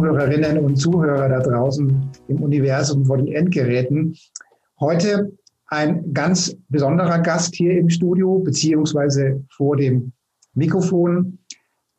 Zuhörerinnen 0.00 0.56
und 0.64 0.76
Zuhörer 0.76 1.28
da 1.28 1.40
draußen 1.40 2.10
im 2.28 2.42
Universum 2.42 3.04
vor 3.04 3.18
den 3.18 3.28
Endgeräten. 3.28 4.16
Heute 4.80 5.30
ein 5.66 6.14
ganz 6.14 6.56
besonderer 6.70 7.18
Gast 7.18 7.54
hier 7.54 7.78
im 7.78 7.90
Studio, 7.90 8.38
beziehungsweise 8.38 9.44
vor 9.50 9.76
dem 9.76 10.12
Mikrofon, 10.54 11.38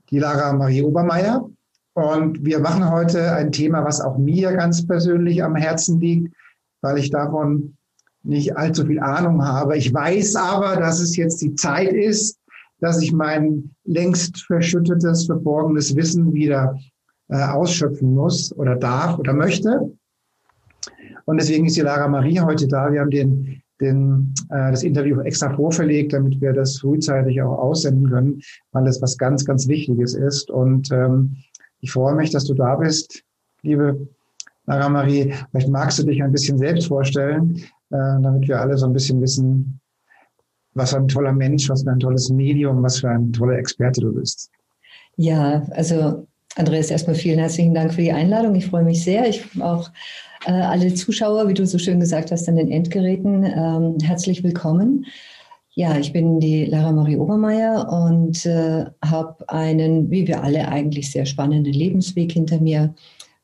die 0.10 0.18
Lara 0.18 0.52
Marie 0.54 0.82
Obermeier. 0.82 1.48
Und 1.94 2.44
wir 2.44 2.60
machen 2.60 2.90
heute 2.90 3.34
ein 3.34 3.52
Thema, 3.52 3.86
was 3.86 4.02
auch 4.02 4.18
mir 4.18 4.52
ganz 4.54 4.88
persönlich 4.88 5.44
am 5.44 5.56
Herzen 5.56 6.00
liegt, 6.00 6.34
weil 6.82 6.98
ich 6.98 7.12
davon 7.12 7.78
nicht 8.24 8.58
allzu 8.58 8.88
viel 8.88 9.00
Ahnung 9.00 9.46
habe. 9.46 9.78
Ich 9.78 9.94
weiß 9.94 10.38
aber, 10.38 10.76
dass 10.76 11.00
es 11.02 11.16
jetzt 11.18 11.40
die 11.44 11.54
Zeit 11.54 11.94
ist, 11.94 12.40
dass 12.80 13.00
ich 13.00 13.14
mein 13.14 13.76
längst 13.84 14.44
verschüttetes, 14.48 15.28
verborgenes 15.28 15.96
Wissen 15.96 16.34
wieder 16.34 16.76
äh, 17.32 17.44
ausschöpfen 17.44 18.14
muss 18.14 18.56
oder 18.58 18.76
darf 18.76 19.18
oder 19.18 19.34
möchte. 19.34 19.92
Und 21.26 21.40
deswegen 21.40 21.66
ist 21.66 21.78
die 21.78 21.82
Lara 21.82 22.08
Marie 22.08 22.40
heute 22.40 22.68
da. 22.68 22.92
Wir 22.92 23.02
haben 23.02 23.10
den, 23.10 23.62
den, 23.80 24.34
äh, 24.50 24.72
das 24.72 24.84
Interview 24.84 25.22
extra 25.22 25.56
vorverlegt, 25.56 26.14
damit 26.14 26.42
wir 26.42 26.54
das 26.54 26.80
frühzeitig 26.80 27.42
auch 27.42 27.58
aussenden 27.58 28.10
können, 28.10 28.42
weil 28.74 28.84
das 28.84 29.02
was 29.02 29.18
ganz, 29.18 29.46
ganz 29.46 29.68
Wichtiges 29.68 30.14
ist. 30.14 30.52
Und 30.52 30.92
ähm, 30.92 31.38
ich 31.80 31.92
freue 31.92 32.16
mich, 32.16 32.32
dass 32.32 32.46
du 32.46 32.54
da 32.54 32.76
bist, 32.76 33.24
liebe 33.62 34.08
Lara 34.66 34.90
Marie. 34.90 35.34
Vielleicht 35.52 35.70
magst 35.70 36.00
du 36.00 36.04
dich 36.04 36.22
ein 36.22 36.32
bisschen 36.32 36.58
selbst 36.58 36.88
vorstellen, 36.88 37.56
äh, 37.92 38.22
damit 38.22 38.48
wir 38.48 38.60
alle 38.60 38.78
so 38.78 38.86
ein 38.86 38.94
bisschen 38.94 39.22
wissen, 39.22 39.80
was 40.74 40.92
für 40.92 40.98
ein 40.98 41.08
toller 41.08 41.34
Mensch, 41.34 41.70
was 41.70 41.84
für 41.84 41.92
ein 41.92 42.00
tolles 42.00 42.30
Medium, 42.30 42.84
was 42.84 43.00
für 43.00 43.10
ein 43.10 43.32
toller 43.32 43.58
Experte 43.58 44.02
du 44.02 44.14
bist. 44.14 44.52
Ja, 45.18 45.66
also 45.72 46.28
Andreas, 46.56 46.92
erstmal 46.92 47.16
vielen 47.16 47.40
herzlichen 47.40 47.74
Dank 47.74 47.94
für 47.94 48.02
die 48.02 48.12
Einladung. 48.12 48.56
Ich 48.56 48.66
freue 48.66 48.84
mich 48.84 49.04
sehr. 49.04 49.28
Ich 49.28 49.44
auch 49.62 49.90
äh, 50.46 50.52
alle 50.52 50.94
Zuschauer, 50.94 51.48
wie 51.48 51.54
du 51.54 51.66
so 51.66 51.78
schön 51.78 52.00
gesagt 52.00 52.32
hast, 52.32 52.50
an 52.50 52.58
den 52.58 52.70
Endgeräten, 52.70 53.44
ähm, 53.44 53.98
herzlich 54.04 54.44
willkommen. 54.44 55.06
Ja, 55.74 55.98
ich 55.98 56.12
bin 56.12 56.42
die 56.42 56.66
Lara 56.66 56.92
Marie 56.92 57.16
Obermeier 57.16 57.88
und 57.90 58.46
äh, 58.46 58.86
habe 59.02 59.48
einen, 59.48 60.12
wie 60.12 60.28
wir 60.28 60.44
alle, 60.44 60.68
eigentlich 60.68 61.10
sehr 61.12 61.26
spannenden 61.26 61.72
Lebensweg 61.72 62.34
hinter 62.34 62.60
mir. 62.60 62.94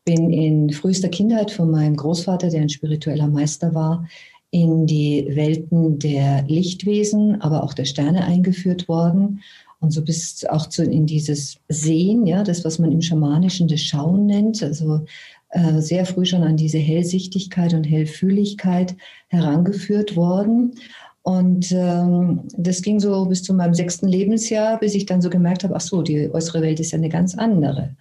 Bin 0.03 0.29
in 0.29 0.69
frühester 0.71 1.07
Kindheit 1.07 1.51
von 1.51 1.71
meinem 1.71 1.95
Großvater, 1.95 2.49
der 2.49 2.61
ein 2.61 2.69
spiritueller 2.69 3.27
Meister 3.27 3.73
war, 3.73 4.05
in 4.51 4.85
die 4.85 5.27
Welten 5.29 5.99
der 5.99 6.43
Lichtwesen, 6.47 7.41
aber 7.41 7.63
auch 7.63 7.73
der 7.73 7.85
Sterne 7.85 8.25
eingeführt 8.25 8.89
worden. 8.89 9.41
Und 9.79 9.91
so 9.91 10.03
bist 10.03 10.49
auch 10.49 10.67
zu, 10.67 10.83
in 10.83 11.05
dieses 11.05 11.59
Sehen, 11.69 12.25
ja, 12.25 12.43
das, 12.43 12.65
was 12.65 12.79
man 12.79 12.91
im 12.91 13.01
Schamanischen 13.01 13.67
das 13.67 13.81
Schauen 13.81 14.25
nennt, 14.25 14.63
also 14.63 15.05
äh, 15.49 15.81
sehr 15.81 16.05
früh 16.05 16.25
schon 16.25 16.43
an 16.43 16.57
diese 16.57 16.79
Hellsichtigkeit 16.79 17.73
und 17.73 17.83
Hellfühligkeit 17.83 18.95
herangeführt 19.27 20.15
worden. 20.15 20.75
Und 21.21 21.71
ähm, 21.73 22.43
das 22.57 22.81
ging 22.81 22.99
so 22.99 23.25
bis 23.25 23.43
zu 23.43 23.53
meinem 23.53 23.73
sechsten 23.73 24.07
Lebensjahr, 24.07 24.79
bis 24.79 24.95
ich 24.95 25.05
dann 25.05 25.21
so 25.21 25.29
gemerkt 25.29 25.63
habe, 25.63 25.75
ach 25.75 25.81
so, 25.81 26.01
die 26.01 26.29
äußere 26.33 26.61
Welt 26.61 26.79
ist 26.79 26.91
ja 26.91 26.97
eine 26.97 27.09
ganz 27.09 27.37
andere. 27.37 27.95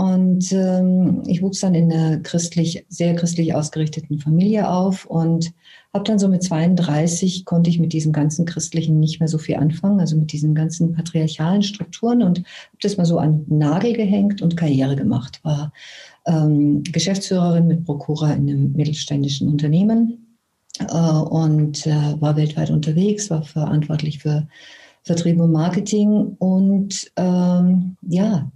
Und 0.00 0.50
ähm, 0.52 1.24
ich 1.26 1.42
wuchs 1.42 1.60
dann 1.60 1.74
in 1.74 1.92
einer 1.92 2.20
christlich, 2.20 2.86
sehr 2.88 3.14
christlich 3.16 3.54
ausgerichteten 3.54 4.18
Familie 4.18 4.70
auf 4.70 5.04
und 5.04 5.52
habe 5.92 6.04
dann 6.04 6.18
so 6.18 6.26
mit 6.26 6.42
32 6.42 7.44
konnte 7.44 7.68
ich 7.68 7.78
mit 7.78 7.92
diesem 7.92 8.10
ganzen 8.10 8.46
Christlichen 8.46 8.98
nicht 8.98 9.20
mehr 9.20 9.28
so 9.28 9.36
viel 9.36 9.56
anfangen, 9.56 10.00
also 10.00 10.16
mit 10.16 10.32
diesen 10.32 10.54
ganzen 10.54 10.94
patriarchalen 10.94 11.62
Strukturen 11.62 12.22
und 12.22 12.38
habe 12.38 12.78
das 12.80 12.96
mal 12.96 13.04
so 13.04 13.18
an 13.18 13.44
den 13.44 13.58
Nagel 13.58 13.92
gehängt 13.92 14.40
und 14.40 14.56
Karriere 14.56 14.96
gemacht. 14.96 15.40
War 15.42 15.70
ähm, 16.24 16.82
Geschäftsführerin 16.82 17.66
mit 17.66 17.84
Prokura 17.84 18.32
in 18.32 18.48
einem 18.48 18.72
mittelständischen 18.72 19.48
Unternehmen 19.48 20.38
äh, 20.78 20.84
und 20.94 21.86
äh, 21.86 22.18
war 22.20 22.36
weltweit 22.36 22.70
unterwegs, 22.70 23.28
war 23.28 23.42
verantwortlich 23.42 24.20
für 24.20 24.48
Vertrieb 25.02 25.38
und 25.38 25.52
Marketing 25.52 26.36
und 26.38 27.12
ähm, 27.16 27.98
ja, 28.00 28.50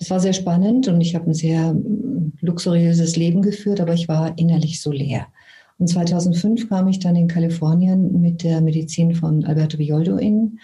das 0.00 0.10
war 0.10 0.18
sehr 0.18 0.32
spannend 0.32 0.88
und 0.88 1.00
ich 1.02 1.14
habe 1.14 1.26
ein 1.26 1.34
sehr 1.34 1.74
mm, 1.74 2.32
luxuriöses 2.40 3.16
Leben 3.16 3.42
geführt, 3.42 3.80
aber 3.80 3.92
ich 3.92 4.08
war 4.08 4.36
innerlich 4.38 4.80
so 4.80 4.90
leer. 4.90 5.26
Und 5.78 5.88
2005 5.88 6.68
kam 6.70 6.88
ich 6.88 6.98
dann 6.98 7.16
in 7.16 7.28
Kalifornien 7.28 8.20
mit 8.20 8.42
der 8.42 8.62
Medizin 8.62 9.14
von 9.14 9.44
Alberto 9.44 9.78
Violdo 9.78 10.16
in 10.16 10.58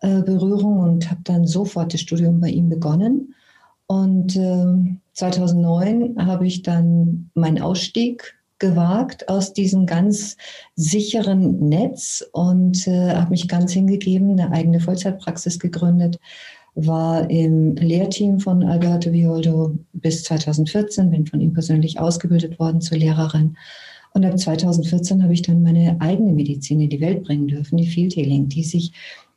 äh, 0.00 0.22
Berührung 0.22 0.78
und 0.80 1.10
habe 1.10 1.20
dann 1.24 1.46
sofort 1.46 1.92
das 1.92 2.00
Studium 2.00 2.40
bei 2.40 2.48
ihm 2.48 2.70
begonnen. 2.70 3.34
Und 3.86 4.36
äh, 4.36 4.96
2009 5.12 6.26
habe 6.26 6.46
ich 6.46 6.62
dann 6.62 7.30
meinen 7.34 7.60
Ausstieg 7.60 8.38
gewagt 8.58 9.28
aus 9.28 9.52
diesem 9.52 9.86
ganz 9.86 10.36
sicheren 10.76 11.68
Netz 11.68 12.24
und 12.32 12.88
äh, 12.88 13.14
habe 13.14 13.30
mich 13.30 13.48
ganz 13.48 13.72
hingegeben, 13.72 14.32
eine 14.32 14.50
eigene 14.50 14.80
Vollzeitpraxis 14.80 15.58
gegründet, 15.58 16.18
war 16.86 17.28
im 17.28 17.74
Lehrteam 17.74 18.38
von 18.38 18.62
Alberto 18.62 19.12
Violdo 19.12 19.76
bis 19.92 20.22
2014, 20.24 21.10
bin 21.10 21.26
von 21.26 21.40
ihm 21.40 21.52
persönlich 21.52 21.98
ausgebildet 21.98 22.58
worden 22.58 22.80
zur 22.80 22.98
Lehrerin. 22.98 23.56
Und 24.14 24.24
ab 24.24 24.38
2014 24.38 25.22
habe 25.22 25.32
ich 25.32 25.42
dann 25.42 25.62
meine 25.62 26.00
eigene 26.00 26.32
Medizin 26.32 26.80
in 26.80 26.90
die 26.90 27.00
Welt 27.00 27.24
bringen 27.24 27.48
dürfen, 27.48 27.76
die 27.76 27.86
Field 27.86 28.16
Healing, 28.16 28.48
die 28.48 28.62
sich 28.62 28.92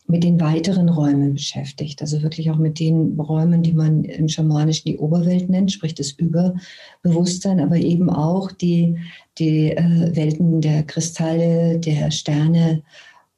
mit 0.08 0.24
den 0.24 0.40
weiteren 0.40 0.90
Räumen 0.90 1.34
beschäftigt. 1.34 2.02
Also 2.02 2.22
wirklich 2.22 2.52
auch 2.52 2.58
mit 2.58 2.80
den 2.80 3.20
Räumen, 3.20 3.64
die 3.64 3.74
man 3.74 4.04
im 4.04 4.28
Schamanischen 4.28 4.92
die 4.92 4.98
Oberwelt 4.98 5.50
nennt, 5.50 5.72
sprich 5.72 5.96
das 5.96 6.12
Überbewusstsein, 6.12 7.60
aber 7.60 7.78
eben 7.78 8.10
auch 8.10 8.52
die, 8.52 8.98
die 9.40 9.72
äh, 9.72 10.16
Welten 10.16 10.62
der 10.62 10.84
Kristalle, 10.84 11.80
der 11.80 12.12
Sterne, 12.12 12.84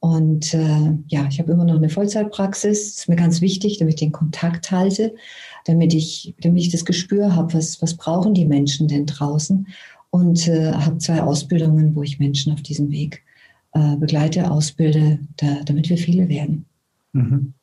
und 0.03 0.53
äh, 0.53 0.97
ja, 1.08 1.28
ich 1.30 1.40
habe 1.40 1.53
immer 1.53 1.64
noch 1.64 1.78
eine 1.78 1.88
Vollzeitpraxis. 1.88 2.88
Das 2.88 2.97
ist 2.97 3.08
mir 3.08 3.16
ganz 3.16 3.40
wichtig, 3.40 3.78
damit 3.78 3.94
ich 3.94 4.00
den 4.02 4.12
Kontakt 4.12 4.69
halte, 4.69 5.16
damit 5.64 5.94
ich, 5.94 6.36
damit 6.41 6.62
ich 6.62 6.72
das 6.72 6.84
Gespür 6.84 7.38
habe, 7.38 7.53
was, 7.53 7.81
was 7.81 7.94
brauchen 7.94 8.33
die 8.33 8.44
Menschen 8.44 8.89
denn 8.89 9.06
draußen. 9.06 9.66
Und 10.10 10.45
äh, 10.50 10.74
habe 10.74 10.98
zwei 10.98 11.22
Ausbildungen, 11.22 11.95
wo 11.95 12.04
ich 12.04 12.19
Menschen 12.19 12.51
auf 12.51 12.62
diesem 12.62 12.92
Weg 12.92 13.24
äh, 13.72 13.95
begleite, 13.95 14.51
ausbilde, 14.51 15.19
da, 15.38 15.62
damit 15.63 15.89
wir 15.89 15.98
viele 15.98 16.28
werden. 16.28 16.66
Mhm. 17.13 17.54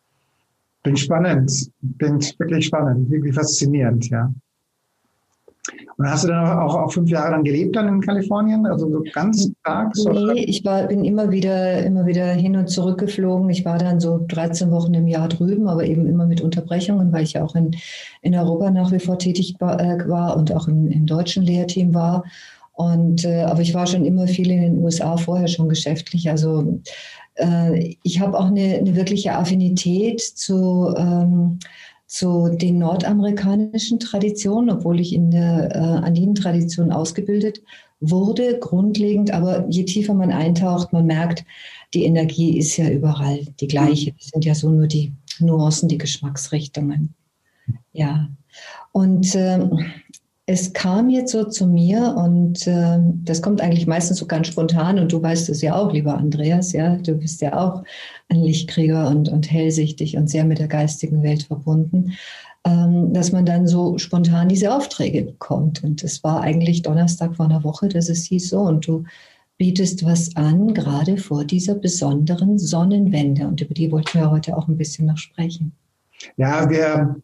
Bin 0.82 0.96
spannend, 0.96 1.70
bin 1.82 2.22
wirklich 2.38 2.64
spannend, 2.64 3.10
wirklich 3.10 3.34
faszinierend, 3.34 4.08
ja. 4.08 4.32
Und 5.96 6.10
hast 6.10 6.24
du 6.24 6.28
dann 6.28 6.58
auch, 6.58 6.74
auch 6.74 6.92
fünf 6.92 7.10
Jahre 7.10 7.32
lang 7.32 7.44
gelebt 7.44 7.76
dann 7.76 7.88
in 7.88 8.00
Kalifornien? 8.00 8.66
Also 8.66 8.90
so 8.90 9.04
ganz 9.12 9.50
tags? 9.64 10.04
Nee, 10.04 10.44
ich 10.44 10.64
war, 10.64 10.84
bin 10.84 11.04
immer 11.04 11.30
wieder, 11.30 11.84
immer 11.84 12.06
wieder 12.06 12.26
hin 12.32 12.56
und 12.56 12.68
zurück 12.68 12.98
geflogen. 12.98 13.50
Ich 13.50 13.64
war 13.64 13.78
dann 13.78 14.00
so 14.00 14.24
13 14.28 14.70
Wochen 14.70 14.94
im 14.94 15.06
Jahr 15.06 15.28
drüben, 15.28 15.68
aber 15.68 15.84
eben 15.84 16.06
immer 16.06 16.26
mit 16.26 16.40
Unterbrechungen, 16.40 17.12
weil 17.12 17.24
ich 17.24 17.34
ja 17.34 17.44
auch 17.44 17.54
in, 17.54 17.76
in 18.22 18.34
Europa 18.34 18.70
nach 18.70 18.92
wie 18.92 19.00
vor 19.00 19.18
tätig 19.18 19.56
war, 19.58 19.80
äh, 19.80 20.08
war 20.08 20.36
und 20.36 20.54
auch 20.54 20.68
im, 20.68 20.88
im 20.88 21.06
deutschen 21.06 21.42
Lehrteam 21.42 21.94
war. 21.94 22.24
Und, 22.72 23.24
äh, 23.26 23.42
aber 23.42 23.60
ich 23.60 23.74
war 23.74 23.86
schon 23.86 24.06
immer 24.06 24.26
viel 24.26 24.50
in 24.50 24.62
den 24.62 24.82
USA 24.82 25.18
vorher 25.18 25.48
schon 25.48 25.68
geschäftlich. 25.68 26.30
Also 26.30 26.80
äh, 27.34 27.96
ich 28.02 28.20
habe 28.20 28.38
auch 28.38 28.46
eine, 28.46 28.78
eine 28.78 28.96
wirkliche 28.96 29.34
Affinität 29.34 30.20
zu 30.20 30.94
ähm, 30.96 31.58
zu 32.10 32.48
den 32.48 32.78
nordamerikanischen 32.78 34.00
Traditionen, 34.00 34.68
obwohl 34.68 34.98
ich 34.98 35.14
in 35.14 35.30
der 35.30 35.70
äh, 35.72 35.78
Andinen-Tradition 35.78 36.90
ausgebildet 36.90 37.62
wurde, 38.00 38.58
grundlegend. 38.58 39.30
Aber 39.30 39.64
je 39.68 39.84
tiefer 39.84 40.12
man 40.12 40.32
eintaucht, 40.32 40.92
man 40.92 41.06
merkt, 41.06 41.44
die 41.94 42.02
Energie 42.02 42.58
ist 42.58 42.76
ja 42.76 42.90
überall 42.90 43.46
die 43.60 43.68
gleiche. 43.68 44.12
Es 44.18 44.26
sind 44.26 44.44
ja 44.44 44.56
so 44.56 44.70
nur 44.70 44.88
die 44.88 45.12
Nuancen, 45.38 45.88
die 45.88 45.98
Geschmacksrichtungen. 45.98 47.14
Ja. 47.92 48.28
Und 48.90 49.32
äh, 49.36 49.60
es 50.50 50.72
kam 50.72 51.10
jetzt 51.10 51.30
so 51.30 51.44
zu 51.44 51.64
mir 51.64 52.16
und 52.16 52.66
äh, 52.66 52.98
das 53.22 53.40
kommt 53.40 53.60
eigentlich 53.60 53.86
meistens 53.86 54.18
so 54.18 54.26
ganz 54.26 54.48
spontan 54.48 54.98
und 54.98 55.12
du 55.12 55.22
weißt 55.22 55.48
es 55.48 55.62
ja 55.62 55.76
auch, 55.76 55.92
lieber 55.92 56.18
Andreas, 56.18 56.72
ja, 56.72 56.96
du 56.96 57.14
bist 57.14 57.40
ja 57.40 57.56
auch 57.56 57.84
ein 58.28 58.40
Lichtkrieger 58.40 59.08
und, 59.08 59.28
und 59.28 59.48
hellsichtig 59.48 60.16
und 60.16 60.28
sehr 60.28 60.44
mit 60.44 60.58
der 60.58 60.66
geistigen 60.66 61.22
Welt 61.22 61.44
verbunden, 61.44 62.14
ähm, 62.64 63.12
dass 63.12 63.30
man 63.30 63.46
dann 63.46 63.68
so 63.68 63.96
spontan 63.98 64.48
diese 64.48 64.74
Aufträge 64.74 65.22
bekommt. 65.22 65.84
Und 65.84 66.02
es 66.02 66.24
war 66.24 66.40
eigentlich 66.40 66.82
Donnerstag 66.82 67.36
vor 67.36 67.46
einer 67.46 67.62
Woche, 67.62 67.88
dass 67.88 68.08
es 68.08 68.24
hieß 68.24 68.48
so 68.48 68.58
und 68.62 68.84
du 68.88 69.04
bietest 69.56 70.04
was 70.04 70.34
an, 70.34 70.74
gerade 70.74 71.16
vor 71.16 71.44
dieser 71.44 71.76
besonderen 71.76 72.58
Sonnenwende 72.58 73.46
und 73.46 73.60
über 73.60 73.74
die 73.74 73.92
wollten 73.92 74.18
wir 74.18 74.32
heute 74.32 74.56
auch 74.56 74.66
ein 74.66 74.76
bisschen 74.76 75.06
noch 75.06 75.18
sprechen. 75.18 75.76
Ja, 76.36 76.68
wir 76.68 77.22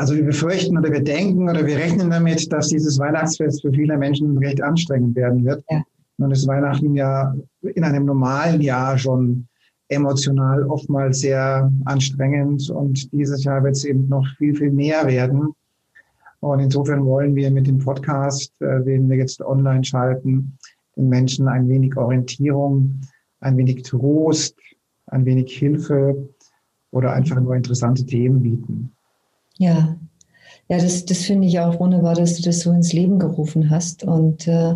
also 0.00 0.16
wir 0.16 0.24
befürchten 0.24 0.78
oder 0.78 0.90
wir 0.90 1.04
denken 1.04 1.46
oder 1.46 1.66
wir 1.66 1.76
rechnen 1.76 2.08
damit, 2.08 2.50
dass 2.50 2.68
dieses 2.68 2.98
Weihnachtsfest 2.98 3.60
für 3.60 3.70
viele 3.70 3.98
Menschen 3.98 4.38
recht 4.38 4.62
anstrengend 4.62 5.14
werden 5.14 5.44
wird. 5.44 5.62
Ja. 5.68 5.82
Nun 6.16 6.30
ist 6.30 6.48
Weihnachten 6.48 6.94
ja 6.94 7.34
in 7.60 7.84
einem 7.84 8.06
normalen 8.06 8.62
Jahr 8.62 8.96
schon 8.96 9.46
emotional 9.88 10.62
oftmals 10.64 11.20
sehr 11.20 11.70
anstrengend 11.84 12.70
und 12.70 13.12
dieses 13.12 13.44
Jahr 13.44 13.62
wird 13.62 13.76
es 13.76 13.84
eben 13.84 14.08
noch 14.08 14.26
viel, 14.38 14.54
viel 14.54 14.70
mehr 14.70 15.06
werden. 15.06 15.52
Und 16.40 16.60
insofern 16.60 17.04
wollen 17.04 17.36
wir 17.36 17.50
mit 17.50 17.66
dem 17.66 17.78
Podcast, 17.78 18.54
äh, 18.62 18.82
den 18.82 19.10
wir 19.10 19.18
jetzt 19.18 19.42
online 19.42 19.84
schalten, 19.84 20.56
den 20.96 21.10
Menschen 21.10 21.46
ein 21.46 21.68
wenig 21.68 21.94
Orientierung, 21.98 23.02
ein 23.40 23.54
wenig 23.58 23.82
Trost, 23.82 24.56
ein 25.08 25.26
wenig 25.26 25.52
Hilfe 25.58 26.26
oder 26.90 27.12
einfach 27.12 27.38
nur 27.38 27.54
interessante 27.54 28.06
Themen 28.06 28.40
bieten. 28.40 28.94
Ja, 29.60 29.94
ja, 30.70 30.78
das, 30.78 31.04
das 31.04 31.18
finde 31.18 31.48
ich 31.48 31.58
auch 31.60 31.78
wunderbar, 31.78 32.14
dass 32.14 32.36
du 32.36 32.42
das 32.42 32.60
so 32.60 32.72
ins 32.72 32.92
Leben 32.92 33.18
gerufen 33.18 33.68
hast. 33.68 34.04
Und 34.04 34.48
äh, 34.48 34.74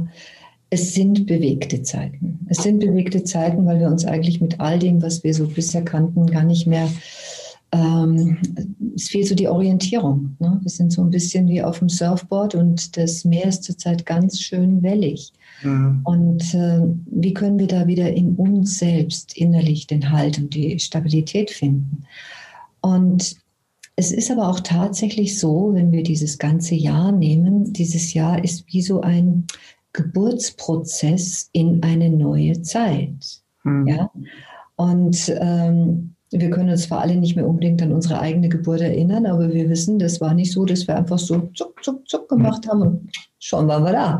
es 0.69 0.93
sind 0.93 1.27
bewegte 1.27 1.83
Zeiten. 1.83 2.41
Es 2.51 2.65
sind 2.65 2.81
bewegte 2.81 3.25
Zeiten, 3.25 3.65
weil 3.65 3.81
wir 3.81 3.87
uns 3.87 4.05
eigentlich 4.05 4.41
mit 4.41 4.61
all 4.61 4.79
dem, 4.79 5.01
was 5.01 5.25
wir 5.25 5.33
so 5.33 5.47
bisher 5.47 5.83
kannten, 5.83 6.27
gar 6.27 6.45
nicht 6.45 6.67
mehr. 6.67 6.91
Ähm, 7.73 8.39
es 8.95 9.09
fehlt 9.09 9.29
so 9.29 9.35
die 9.35 9.49
Orientierung. 9.49 10.37
Ne? 10.39 10.59
Wir 10.61 10.71
sind 10.71 10.93
so 10.93 11.01
ein 11.01 11.11
bisschen 11.11 11.49
wie 11.49 11.63
auf 11.63 11.79
dem 11.79 11.89
Surfboard 11.89 12.57
und 12.57 12.97
das 12.97 13.25
Meer 13.25 13.47
ist 13.47 13.65
zurzeit 13.65 14.05
ganz 14.05 14.41
schön 14.41 14.83
wellig. 14.83 15.33
Mhm. 15.63 16.01
Und 16.05 16.55
äh, 16.55 16.83
wie 17.07 17.33
können 17.33 17.59
wir 17.59 17.69
da 17.69 17.87
wieder 17.87 18.13
in 18.13 18.35
uns 18.35 18.79
selbst 18.79 19.39
innerlich 19.39 19.87
den 19.87 20.11
Halt 20.11 20.39
und 20.39 20.55
die 20.55 20.79
Stabilität 20.79 21.51
finden? 21.51 22.05
Und 22.81 23.44
es 23.97 24.11
ist 24.11 24.31
aber 24.31 24.49
auch 24.49 24.61
tatsächlich 24.61 25.39
so, 25.39 25.71
wenn 25.73 25.93
wir 25.93 26.03
dieses 26.03 26.39
ganze 26.39 26.75
Jahr 26.75 27.13
nehmen, 27.13 27.73
dieses 27.73 28.13
Jahr 28.13 28.43
ist 28.43 28.65
wie 28.73 28.83
so 28.83 29.01
ein 29.01 29.47
Geburtsprozess 29.93 31.49
in 31.53 31.83
eine 31.83 32.11
neue 32.11 32.61
Zeit. 32.63 33.43
Mhm. 33.63 33.87
Ja? 33.87 34.11
Und 34.77 35.33
ähm, 35.41 36.14
wir 36.41 36.51
können 36.51 36.71
uns 36.71 36.83
zwar 36.83 37.01
alle 37.01 37.17
nicht 37.17 37.37
mehr 37.37 37.47
unbedingt 37.47 37.81
an 37.83 37.93
unsere 37.93 38.21
eigene 38.21 38.49
Geburt 38.49 38.81
erinnern, 38.81 39.27
aber 39.27 39.53
wir 39.53 39.69
wissen, 39.69 39.99
das 39.99 40.21
war 40.21 40.35
nicht 40.35 40.53
so, 40.53 40.65
dass 40.65 40.87
wir 40.87 40.97
einfach 40.97 41.19
so 41.19 41.49
zuck, 41.55 41.83
zuck, 41.83 42.09
zuck 42.09 42.29
gemacht 42.29 42.67
haben 42.69 42.83
und 42.83 43.11
schon 43.39 43.69
waren 43.69 43.85
wir 43.85 43.93
da. 43.93 44.19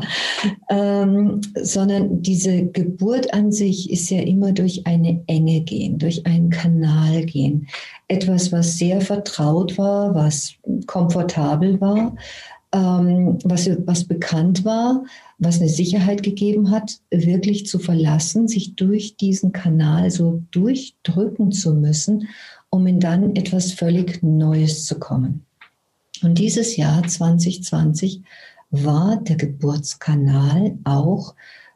Ähm, 0.69 1.41
sondern 1.61 2.21
diese 2.21 2.67
Geburt 2.67 3.33
an 3.33 3.51
sich 3.51 3.91
ist 3.91 4.09
ja 4.09 4.21
immer 4.21 4.51
durch 4.51 4.85
eine 4.85 5.23
Enge 5.27 5.61
gehen, 5.61 5.97
durch 5.97 6.25
einen 6.25 6.49
Kanal 6.51 7.25
gehen. 7.25 7.67
Etwas, 8.07 8.51
was 8.51 8.77
sehr 8.77 9.01
vertraut 9.01 9.77
war, 9.77 10.13
was 10.13 10.53
komfortabel 10.85 11.81
war, 11.81 12.15
ähm, 12.75 13.39
was, 13.45 13.69
was 13.85 14.03
bekannt 14.03 14.65
war, 14.65 15.05
was 15.37 15.61
eine 15.61 15.69
Sicherheit 15.69 16.23
gegeben 16.23 16.71
hat, 16.71 16.99
wirklich 17.09 17.65
zu 17.65 17.79
verlassen, 17.79 18.49
sich 18.49 18.75
durch 18.75 19.15
diesen 19.15 19.53
Kanal 19.53 20.11
so 20.11 20.43
durchdrücken 20.51 21.53
zu 21.53 21.73
müssen, 21.73 22.27
um 22.69 22.85
in 22.85 22.99
dann 22.99 23.35
etwas 23.37 23.71
völlig 23.71 24.21
Neues 24.21 24.85
zu 24.85 24.99
kommen. 24.99 25.45
Und 26.21 26.37
dieses 26.37 26.75
Jahr 26.75 27.07
2020 27.07 28.23
war 28.71 29.21
der 29.21 29.37
Geburtskanal 29.37 30.77
auch, 30.83 31.33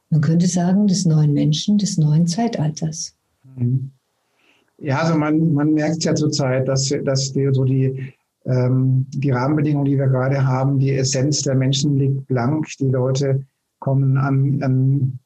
man 0.09 0.19
könnte 0.19 0.47
sagen, 0.47 0.87
des 0.87 1.05
neuen 1.05 1.31
Menschen, 1.31 1.77
des 1.77 1.97
neuen 1.97 2.27
Zeitalters. 2.27 3.15
Mhm. 3.55 3.91
Ja, 4.81 4.99
also 4.99 5.17
man, 5.17 5.53
man 5.53 5.73
merkt 5.73 6.03
ja 6.03 6.15
zurzeit, 6.15 6.67
dass, 6.67 6.93
dass 7.03 7.31
die, 7.31 7.49
so 7.51 7.63
die 7.63 8.13
die 8.49 9.29
Rahmenbedingungen, 9.29 9.85
die 9.85 9.97
wir 9.97 10.07
gerade 10.07 10.45
haben, 10.45 10.79
die 10.79 10.95
Essenz 10.95 11.43
der 11.43 11.53
Menschen 11.53 11.97
liegt 11.97 12.25
blank. 12.25 12.65
Die 12.79 12.89
Leute 12.89 13.45
kommen 13.77 14.17
an, 14.17 14.63
an, 14.63 15.19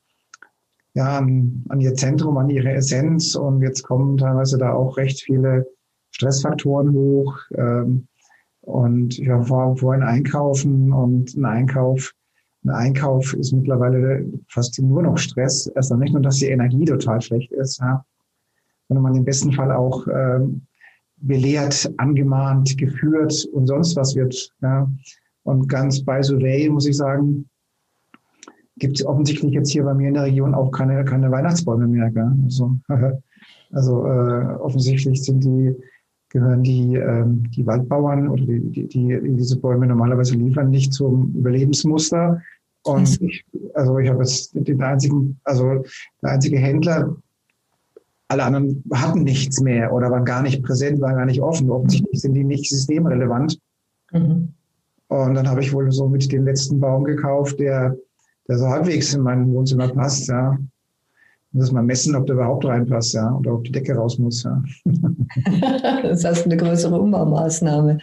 ja, 0.93 1.19
an, 1.19 1.63
an 1.69 1.79
ihr 1.79 1.95
Zentrum, 1.95 2.37
an 2.37 2.49
ihre 2.49 2.73
Essenz 2.73 3.35
und 3.35 3.61
jetzt 3.61 3.83
kommen 3.83 4.17
teilweise 4.17 4.57
da 4.57 4.73
auch 4.73 4.97
recht 4.97 5.21
viele 5.23 5.65
Stressfaktoren 6.11 6.91
hoch. 6.91 7.37
Ähm, 7.55 8.07
und 8.61 9.17
ich 9.17 9.27
war 9.29 9.75
vorhin 9.77 10.03
einkaufen 10.03 10.91
und 10.91 11.35
ein 11.35 11.45
Einkauf, 11.45 12.13
ein 12.65 12.69
Einkauf 12.69 13.33
ist 13.33 13.51
mittlerweile 13.51 14.25
fast 14.47 14.81
nur 14.81 15.01
noch 15.01 15.17
Stress. 15.17 15.67
Erst 15.67 15.93
nicht 15.95 16.13
nur, 16.13 16.21
dass 16.21 16.37
die 16.37 16.47
Energie 16.47 16.85
total 16.85 17.21
schlecht 17.21 17.51
ist, 17.51 17.79
ja, 17.79 18.05
sondern 18.87 19.03
man 19.03 19.15
im 19.15 19.25
besten 19.25 19.51
Fall 19.51 19.71
auch 19.71 20.07
ähm, 20.07 20.65
belehrt, 21.23 21.91
angemahnt, 21.97 22.77
geführt 22.77 23.47
und 23.53 23.67
sonst 23.67 23.95
was 23.95 24.15
wird. 24.15 24.51
Ja. 24.61 24.89
Und 25.43 25.67
ganz 25.67 26.03
by 26.03 26.19
the 26.21 26.35
way, 26.35 26.69
muss 26.69 26.85
ich 26.85 26.97
sagen, 26.97 27.49
gibt 28.77 28.99
es 28.99 29.05
offensichtlich 29.05 29.53
jetzt 29.53 29.71
hier 29.71 29.83
bei 29.83 29.93
mir 29.93 30.07
in 30.09 30.13
der 30.15 30.23
Region 30.23 30.53
auch 30.53 30.71
keine, 30.71 31.03
keine 31.05 31.31
Weihnachtsbäume 31.31 31.87
mehr. 31.87 32.09
Gell? 32.11 32.31
Also, 32.43 32.75
also 33.71 34.05
äh, 34.05 34.55
offensichtlich 34.59 35.23
sind 35.23 35.43
die, 35.43 35.75
gehören 36.29 36.63
die, 36.63 36.95
ähm, 36.95 37.49
die 37.51 37.65
Waldbauern 37.65 38.27
oder 38.27 38.43
die, 38.43 38.59
die, 38.59 38.87
die 38.87 39.35
diese 39.35 39.59
Bäume 39.59 39.87
normalerweise 39.87 40.35
liefern, 40.35 40.69
nicht 40.69 40.93
zum 40.93 41.33
Überlebensmuster. 41.35 42.41
Und 42.85 43.21
ich, 43.21 43.45
also 43.75 43.97
ich 43.99 44.09
habe 44.09 44.19
jetzt 44.19 44.51
den 44.53 44.81
einzigen, 44.81 45.39
also 45.45 45.83
der 46.21 46.31
einzige 46.31 46.57
Händler, 46.57 47.15
alle 48.33 48.43
anderen 48.43 48.83
hatten 48.93 49.23
nichts 49.23 49.61
mehr 49.61 49.93
oder 49.93 50.09
waren 50.09 50.25
gar 50.25 50.41
nicht 50.41 50.63
präsent, 50.63 50.99
waren 51.01 51.15
gar 51.15 51.25
nicht 51.25 51.41
offen. 51.41 51.69
Offensichtlich 51.69 52.19
sind 52.19 52.33
die 52.33 52.43
nicht 52.43 52.67
systemrelevant. 52.69 53.59
Mhm. 54.11 54.53
Und 55.07 55.35
dann 55.35 55.47
habe 55.47 55.61
ich 55.61 55.71
wohl 55.71 55.91
so 55.91 56.07
mit 56.07 56.31
den 56.31 56.43
letzten 56.43 56.79
Baum 56.79 57.03
gekauft, 57.03 57.59
der, 57.59 57.95
der 58.47 58.57
so 58.57 58.67
halbwegs 58.67 59.13
in 59.13 59.21
mein 59.21 59.51
Wohnzimmer 59.53 59.87
passt, 59.89 60.27
ja. 60.27 60.57
Muss 61.51 61.71
mal 61.71 61.83
messen, 61.83 62.15
ob 62.15 62.25
der 62.25 62.35
überhaupt 62.35 62.65
reinpasst, 62.65 63.13
ja, 63.13 63.31
oder 63.31 63.53
ob 63.53 63.63
die 63.63 63.71
Decke 63.71 63.93
raus 63.93 64.17
muss, 64.17 64.41
ja. 64.41 64.63
das 66.01 66.25
heißt 66.25 66.45
eine 66.45 66.57
größere 66.57 66.99
Umbaumaßnahme. 66.99 67.99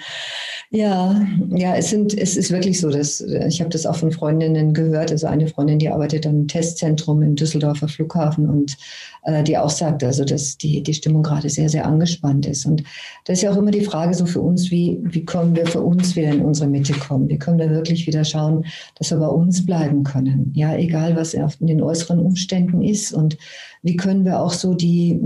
Ja, 0.73 1.21
ja, 1.49 1.75
es 1.75 1.91
sind, 1.91 2.17
es 2.17 2.37
ist 2.37 2.53
wirklich 2.53 2.79
so, 2.79 2.91
dass 2.91 3.21
ich 3.21 3.61
habe 3.61 3.71
das 3.71 3.87
auch 3.87 3.97
von 3.97 4.13
Freundinnen 4.13 4.73
gehört. 4.73 5.11
Also 5.11 5.27
eine 5.27 5.49
Freundin, 5.49 5.81
die 5.81 5.89
arbeitet 5.89 6.29
am 6.29 6.47
Testzentrum 6.47 7.23
im 7.23 7.35
Düsseldorfer 7.35 7.89
Flughafen 7.89 8.49
und 8.49 8.77
äh, 9.25 9.43
die 9.43 9.59
auch 9.59 9.71
sagt, 9.71 10.05
also 10.05 10.25
dass 10.25 10.59
die, 10.59 10.81
die 10.81 10.95
Stimmung 10.95 11.25
gerade 11.25 11.51
sehr, 11.51 11.69
sehr 11.69 11.87
angespannt 11.87 12.47
ist. 12.47 12.67
Und 12.67 12.85
da 13.25 13.33
ist 13.33 13.43
ja 13.43 13.51
auch 13.51 13.57
immer 13.57 13.73
die 13.73 13.81
Frage 13.81 14.15
so 14.15 14.27
für 14.27 14.41
uns, 14.41 14.71
wie, 14.71 15.01
wie 15.03 15.25
können 15.25 15.57
wir 15.57 15.67
für 15.67 15.81
uns 15.81 16.15
wieder 16.15 16.31
in 16.31 16.43
unsere 16.43 16.69
Mitte 16.69 16.93
kommen? 16.93 17.29
Wie 17.29 17.39
können 17.39 17.59
wir 17.59 17.71
wirklich 17.71 18.07
wieder 18.07 18.25
schauen, 18.25 18.65
dass 18.95 19.11
wir 19.11 19.19
bei 19.19 19.27
uns 19.27 19.67
bleiben 19.67 20.05
können? 20.05 20.53
Ja, 20.55 20.77
egal 20.77 21.17
was 21.17 21.35
in 21.35 21.67
den 21.67 21.83
äußeren 21.83 22.21
Umständen 22.21 22.81
ist 22.81 23.13
und 23.13 23.37
wie 23.83 23.97
können 23.97 24.25
wir 24.25 24.41
auch 24.41 24.53
so 24.53 24.75
die 24.75 25.21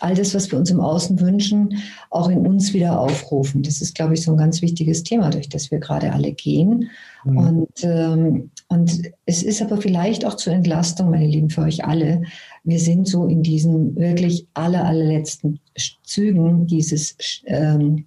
all 0.00 0.14
das, 0.14 0.34
was 0.34 0.50
wir 0.50 0.58
uns 0.58 0.70
im 0.70 0.80
Außen 0.80 1.20
wünschen, 1.20 1.82
auch 2.10 2.28
in 2.28 2.46
uns 2.46 2.72
wieder 2.72 2.98
aufrufen. 2.98 3.62
Das 3.62 3.80
ist, 3.80 3.94
glaube 3.94 4.14
ich, 4.14 4.22
so 4.22 4.32
ein 4.32 4.38
ganz 4.38 4.62
wichtiges 4.62 5.02
Thema, 5.02 5.30
durch 5.30 5.48
das 5.48 5.70
wir 5.70 5.78
gerade 5.78 6.12
alle 6.12 6.32
gehen. 6.32 6.90
Mhm. 7.24 7.36
Und, 7.36 7.84
ähm, 7.84 8.50
und 8.68 9.02
es 9.26 9.42
ist 9.42 9.62
aber 9.62 9.76
vielleicht 9.76 10.24
auch 10.24 10.34
zur 10.34 10.52
Entlastung, 10.52 11.10
meine 11.10 11.26
Lieben, 11.26 11.50
für 11.50 11.62
euch 11.62 11.84
alle. 11.84 12.22
Wir 12.64 12.78
sind 12.78 13.06
so 13.08 13.26
in 13.26 13.42
diesen 13.42 13.96
wirklich 13.96 14.46
aller, 14.54 14.84
allerletzten 14.84 15.60
Zügen 16.02 16.66
dieses, 16.66 17.16
ähm, 17.46 18.06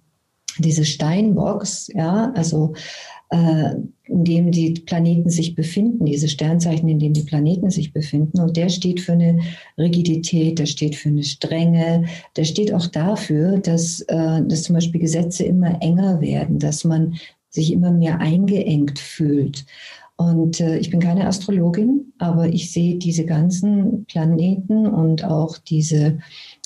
diese 0.58 0.84
Steinbox, 0.84 1.88
ja, 1.92 2.32
also 2.34 2.74
äh, 3.30 3.74
in 4.06 4.24
dem 4.24 4.50
die 4.50 4.72
Planeten 4.72 5.30
sich 5.30 5.54
befinden, 5.54 6.04
diese 6.04 6.28
Sternzeichen, 6.28 6.88
in 6.88 6.98
denen 6.98 7.14
die 7.14 7.22
Planeten 7.22 7.70
sich 7.70 7.92
befinden. 7.92 8.40
Und 8.40 8.56
der 8.56 8.68
steht 8.68 9.00
für 9.00 9.12
eine 9.12 9.40
Rigidität, 9.78 10.58
der 10.58 10.66
steht 10.66 10.94
für 10.94 11.08
eine 11.08 11.22
Strenge, 11.22 12.04
der 12.36 12.44
steht 12.44 12.72
auch 12.74 12.86
dafür, 12.86 13.58
dass, 13.58 14.00
äh, 14.02 14.42
dass 14.42 14.64
zum 14.64 14.74
Beispiel 14.74 15.00
Gesetze 15.00 15.44
immer 15.44 15.80
enger 15.80 16.20
werden, 16.20 16.58
dass 16.58 16.84
man 16.84 17.14
sich 17.48 17.72
immer 17.72 17.92
mehr 17.92 18.20
eingeengt 18.20 18.98
fühlt. 18.98 19.64
Und 20.16 20.60
äh, 20.60 20.78
ich 20.78 20.90
bin 20.90 21.00
keine 21.00 21.26
Astrologin, 21.26 22.12
aber 22.18 22.48
ich 22.48 22.70
sehe 22.70 22.96
diese 22.96 23.24
ganzen 23.24 24.04
Planeten 24.04 24.86
und 24.86 25.24
auch 25.24 25.58
diese 25.58 26.18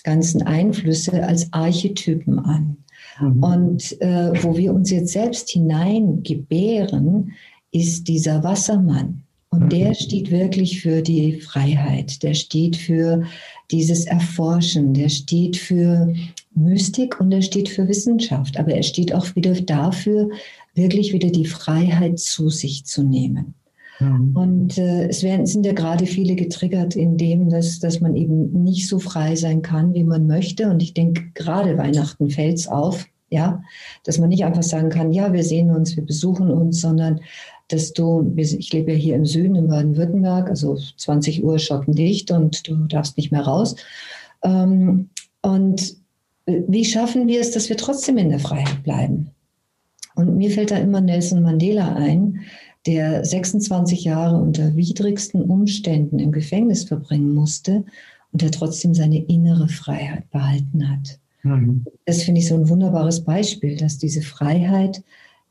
ganzen 0.03 0.43
Einflüsse 0.43 1.25
als 1.25 1.53
Archetypen 1.53 2.39
an. 2.41 2.79
Mhm. 3.21 3.43
Und 3.43 4.01
äh, 4.01 4.33
wo 4.43 4.57
wir 4.57 4.75
uns 4.75 4.91
jetzt 4.91 5.13
selbst 5.13 5.51
hineingebären, 5.51 7.33
ist 7.73 8.09
dieser 8.09 8.43
Wassermann. 8.43 9.23
Und 9.51 9.65
mhm. 9.65 9.69
der 9.71 9.95
steht 9.95 10.31
wirklich 10.31 10.81
für 10.83 11.03
die 11.03 11.41
Freiheit, 11.41 12.23
der 12.23 12.35
steht 12.35 12.77
für 12.77 13.25
dieses 13.71 14.07
Erforschen, 14.07 14.95
der 14.95 15.09
steht 15.09 15.57
für 15.57 16.15
Mystik 16.55 17.21
und 17.21 17.33
er 17.33 17.43
steht 17.43 17.69
für 17.69 17.89
Wissenschaft, 17.89 18.59
aber 18.59 18.73
er 18.73 18.83
steht 18.83 19.15
auch 19.15 19.35
wieder 19.37 19.55
dafür, 19.55 20.31
wirklich 20.75 21.13
wieder 21.13 21.31
die 21.31 21.47
Freiheit 21.47 22.19
zu 22.19 22.51
sich 22.51 22.85
zu 22.85 23.03
nehmen. 23.03 23.55
Mhm. 24.01 24.37
Und 24.37 24.79
äh, 24.79 25.09
es 25.09 25.23
werden, 25.23 25.47
sind 25.47 25.67
ja 25.67 25.73
gerade 25.73 26.07
viele 26.07 26.35
getriggert 26.37 26.97
in 26.97 27.17
dem, 27.17 27.51
dass, 27.51 27.79
dass 27.79 28.01
man 28.01 28.17
eben 28.17 28.63
nicht 28.63 28.89
so 28.89 28.99
frei 28.99 29.37
sein 29.37 29.63
kann, 29.63 29.95
wie 29.95 30.05
man 30.05 30.27
möchte. 30.27 30.71
Und 30.71 30.83
ich 30.83 30.95
denke, 30.95 31.23
gerade 31.35 31.77
Weihnachten 31.79 32.31
fällt 32.31 32.59
es 32.59 32.69
auf, 32.69 33.07
ja, 33.31 33.63
dass 34.05 34.19
man 34.19 34.29
nicht 34.29 34.45
einfach 34.45 34.63
sagen 34.63 34.89
kann, 34.89 35.13
ja, 35.13 35.33
wir 35.33 35.45
sehen 35.45 35.71
uns, 35.71 35.97
wir 35.97 36.05
besuchen 36.05 36.51
uns, 36.51 36.81
sondern 36.81 37.21
dass 37.69 37.93
du, 37.93 38.33
ich 38.37 38.73
lebe 38.73 38.93
ja 38.93 38.97
hier 38.97 39.15
im 39.17 39.27
Süden, 39.27 39.55
in 39.55 39.69
Baden-Württemberg, 39.69 40.49
also 40.49 40.77
20 40.97 41.45
Uhr 41.45 41.59
shoppen 41.59 41.95
dicht 41.95 42.31
und 42.31 42.67
du 42.67 42.87
darfst 42.87 43.19
nicht 43.19 43.31
mehr 43.31 43.43
raus. 43.43 43.77
Ähm, 44.43 45.11
und 45.43 45.97
äh, 46.47 46.63
wie 46.67 46.85
schaffen 46.85 47.29
wir 47.29 47.41
es, 47.41 47.51
dass 47.51 47.69
wir 47.69 47.77
trotzdem 47.77 48.17
in 48.17 48.31
der 48.31 48.39
Freiheit 48.39 48.83
bleiben? 48.83 49.31
Und 50.15 50.37
mir 50.37 50.51
fällt 50.51 50.71
da 50.71 50.77
immer 50.77 51.01
Nelson 51.01 51.43
Mandela 51.43 51.95
ein, 51.95 52.41
der 52.89 53.23
26 53.23 54.05
Jahre 54.05 54.39
unter 54.39 54.75
widrigsten 54.75 55.43
Umständen 55.43 56.19
im 56.19 56.33
Gefängnis 56.33 56.85
verbringen 56.85 57.35
musste 57.35 57.85
und 58.33 58.41
der 58.41 58.51
trotzdem 58.51 58.95
seine 58.95 59.23
innere 59.25 59.69
Freiheit 59.69 60.31
behalten 60.31 60.89
hat. 60.89 61.21
Mhm. 61.43 61.85
Das 62.07 62.23
finde 62.23 62.41
ich 62.41 62.49
so 62.49 62.55
ein 62.55 62.71
wunderbares 62.71 63.23
Beispiel, 63.23 63.77
dass 63.77 63.99
diese 63.99 64.23
Freiheit 64.23 65.05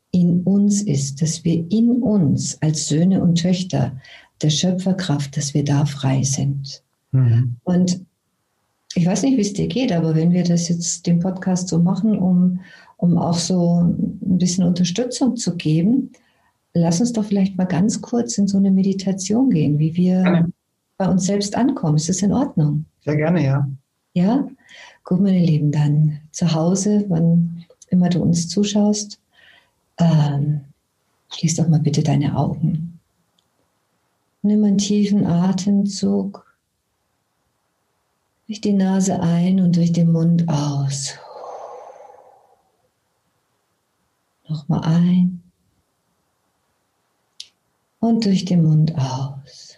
in 0.09 0.41
uns 0.41 0.81
ist, 0.81 1.21
dass 1.21 1.43
wir 1.45 1.63
in 1.69 2.01
uns 2.01 2.59
als 2.63 2.87
Söhne 2.87 3.21
und 3.21 3.35
Töchter 3.35 3.95
der 4.41 4.49
Schöpferkraft, 4.49 5.37
dass 5.37 5.53
wir 5.53 5.63
da 5.63 5.85
frei 5.85 6.23
sind. 6.23 6.81
Mhm. 7.11 7.57
Und 7.63 8.01
ich 8.95 9.05
weiß 9.05 9.21
nicht, 9.21 9.37
wie 9.37 9.41
es 9.41 9.53
dir 9.53 9.67
geht, 9.67 9.91
aber 9.91 10.15
wenn 10.15 10.31
wir 10.31 10.43
das 10.43 10.69
jetzt 10.69 11.05
den 11.05 11.19
Podcast 11.19 11.67
so 11.67 11.77
machen, 11.77 12.17
um, 12.17 12.61
um 12.97 13.15
auch 13.19 13.37
so 13.37 13.81
ein 13.83 14.39
bisschen 14.39 14.63
Unterstützung 14.63 15.35
zu 15.35 15.55
geben, 15.55 16.11
lass 16.77 16.99
uns 16.99 17.13
doch 17.13 17.25
vielleicht 17.25 17.57
mal 17.57 17.65
ganz 17.65 18.01
kurz 18.01 18.37
in 18.37 18.47
so 18.47 18.57
eine 18.57 18.71
Meditation 18.71 19.49
gehen, 19.49 19.79
wie 19.79 19.95
wir 19.95 20.23
gerne. 20.23 20.51
bei 20.97 21.07
uns 21.07 21.25
selbst 21.25 21.55
ankommen. 21.55 21.97
Ist 21.97 22.09
das 22.09 22.21
in 22.21 22.33
Ordnung? 22.33 22.85
Sehr 23.03 23.15
gerne, 23.15 23.43
ja. 23.43 23.67
Ja? 24.13 24.47
Gut, 25.03 25.21
meine 25.21 25.39
Lieben, 25.39 25.71
dann 25.71 26.19
zu 26.31 26.53
Hause, 26.53 27.05
wann 27.07 27.65
immer 27.89 28.09
du 28.09 28.21
uns 28.21 28.49
zuschaust, 28.49 29.19
ähm, 29.99 30.61
schließ 31.29 31.55
doch 31.55 31.67
mal 31.67 31.79
bitte 31.79 32.03
deine 32.03 32.37
Augen. 32.37 32.99
Nimm 34.41 34.63
einen 34.63 34.77
tiefen 34.77 35.25
Atemzug 35.25 36.45
durch 38.47 38.61
die 38.61 38.73
Nase 38.73 39.19
ein 39.19 39.59
und 39.59 39.75
durch 39.75 39.91
den 39.91 40.11
Mund 40.11 40.47
aus. 40.47 41.15
Nochmal 44.47 44.81
ein 44.83 45.36
und 47.99 48.25
durch 48.25 48.45
den 48.45 48.63
Mund 48.63 48.95
aus. 48.97 49.77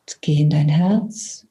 Jetzt 0.00 0.22
geh 0.22 0.40
in 0.40 0.50
dein 0.50 0.68
Herz. 0.68 1.46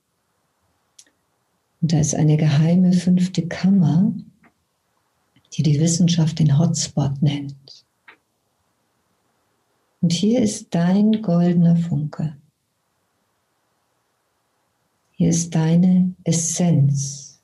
Und 1.82 1.94
da 1.94 2.00
ist 2.00 2.16
eine 2.16 2.38
geheime 2.38 2.94
fünfte 2.94 3.48
Kammer, 3.48 4.14
die 5.54 5.64
die 5.64 5.80
Wissenschaft 5.80 6.40
den 6.40 6.58
Hotspot 6.58 7.22
nennt. 7.22 7.86
Und 10.02 10.12
hier 10.12 10.42
ist 10.42 10.74
dein 10.74 11.22
goldener 11.22 11.76
Funke. 11.76 12.36
Hier 15.14 15.30
ist 15.30 15.56
deine 15.56 16.14
Essenz 16.24 17.40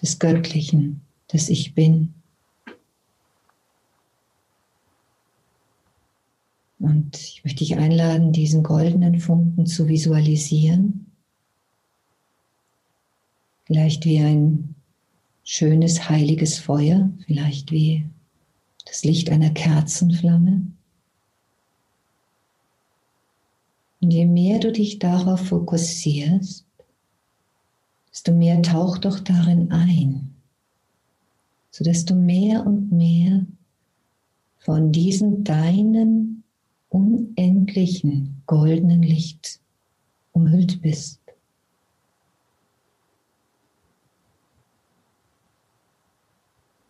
des 0.00 0.18
Göttlichen, 0.18 1.02
des 1.32 1.48
Ich 1.48 1.74
Bin. 1.74 2.14
Und 6.82 7.16
ich 7.16 7.44
möchte 7.44 7.60
dich 7.60 7.76
einladen, 7.76 8.32
diesen 8.32 8.64
goldenen 8.64 9.20
Funken 9.20 9.66
zu 9.66 9.86
visualisieren. 9.86 11.12
Vielleicht 13.66 14.04
wie 14.04 14.18
ein 14.18 14.74
schönes, 15.44 16.08
heiliges 16.08 16.58
Feuer, 16.58 17.08
vielleicht 17.24 17.70
wie 17.70 18.04
das 18.84 19.04
Licht 19.04 19.30
einer 19.30 19.50
Kerzenflamme. 19.50 20.66
Und 24.00 24.10
je 24.10 24.26
mehr 24.26 24.58
du 24.58 24.72
dich 24.72 24.98
darauf 24.98 25.46
fokussierst, 25.46 26.66
desto 28.10 28.32
mehr 28.32 28.60
taucht 28.60 29.04
doch 29.04 29.20
darin 29.20 29.70
ein, 29.70 30.34
sodass 31.70 32.04
du 32.04 32.16
mehr 32.16 32.66
und 32.66 32.90
mehr 32.90 33.46
von 34.58 34.90
diesem 34.90 35.44
deinen 35.44 36.41
unendlichen 36.92 38.42
goldenen 38.46 39.02
Licht 39.02 39.60
umhüllt 40.32 40.80
bist. 40.82 41.20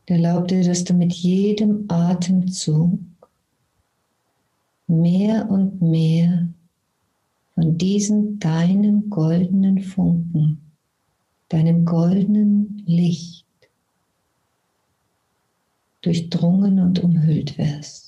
Erlaub 0.06 0.48
dir, 0.48 0.62
dass 0.62 0.84
du 0.84 0.92
mit 0.92 1.12
jedem 1.12 1.86
Atemzug 1.88 2.98
mehr 4.86 5.48
und 5.48 5.80
mehr 5.80 6.48
von 7.54 7.78
diesem 7.78 8.38
deinem 8.38 9.08
goldenen 9.08 9.80
Funken, 9.80 10.60
deinem 11.48 11.84
goldenen 11.84 12.82
Licht 12.84 13.46
durchdrungen 16.02 16.80
und 16.80 16.98
umhüllt 16.98 17.56
wirst. 17.56 18.01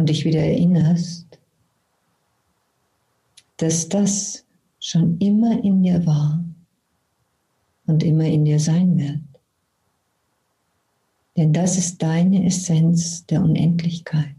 Und 0.00 0.08
dich 0.08 0.24
wieder 0.24 0.40
erinnerst, 0.40 1.26
dass 3.58 3.86
das 3.86 4.46
schon 4.78 5.18
immer 5.18 5.62
in 5.62 5.82
dir 5.82 6.06
war 6.06 6.42
und 7.86 8.02
immer 8.02 8.24
in 8.24 8.46
dir 8.46 8.58
sein 8.58 8.96
wird. 8.96 9.20
Denn 11.36 11.52
das 11.52 11.76
ist 11.76 12.02
deine 12.02 12.46
Essenz 12.46 13.26
der 13.26 13.42
Unendlichkeit. 13.42 14.34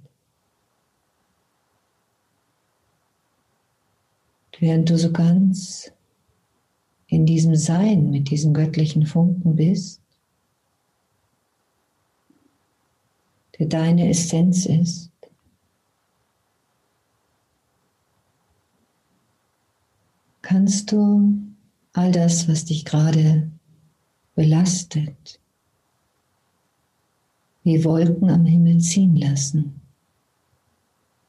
Während 4.58 4.90
du 4.90 4.98
so 4.98 5.12
ganz 5.12 5.92
in 7.06 7.28
diesem 7.28 7.56
Sein 7.56 8.10
mit 8.10 8.32
diesem 8.32 8.56
göttlichen 8.56 9.06
Funken 9.06 9.56
bist, 9.56 10.02
der 13.60 13.68
deine 13.68 14.10
Essenz 14.10 14.66
ist, 14.66 15.11
kannst 20.52 20.92
du 20.92 21.40
all 21.94 22.12
das, 22.12 22.50
was 22.50 22.66
dich 22.66 22.84
gerade 22.84 23.50
belastet, 24.36 25.40
wie 27.64 27.82
Wolken 27.86 28.30
am 28.30 28.46
Himmel 28.46 28.80
ziehen 28.80 29.16
lassen. 29.16 29.80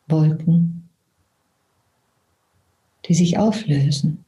Wolken, 0.09 0.88
die 3.05 3.14
sich 3.14 3.38
auflösen. 3.38 4.25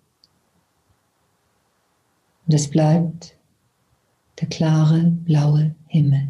Und 2.47 2.55
es 2.55 2.71
bleibt 2.71 3.37
der 4.41 4.49
klare 4.49 5.11
blaue 5.25 5.75
Himmel. 5.89 6.29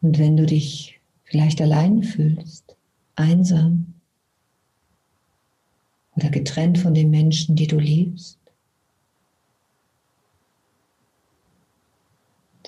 Und 0.00 0.18
wenn 0.18 0.38
du 0.38 0.46
dich 0.46 0.98
vielleicht 1.24 1.60
allein 1.60 2.02
fühlst, 2.02 2.76
einsam, 3.14 3.95
oder 6.16 6.30
getrennt 6.30 6.78
von 6.78 6.94
den 6.94 7.10
Menschen, 7.10 7.56
die 7.56 7.66
du 7.66 7.78
liebst, 7.78 8.38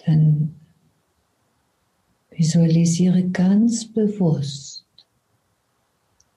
dann 0.05 0.55
visualisiere 2.31 3.25
ganz 3.29 3.85
bewusst 3.85 4.85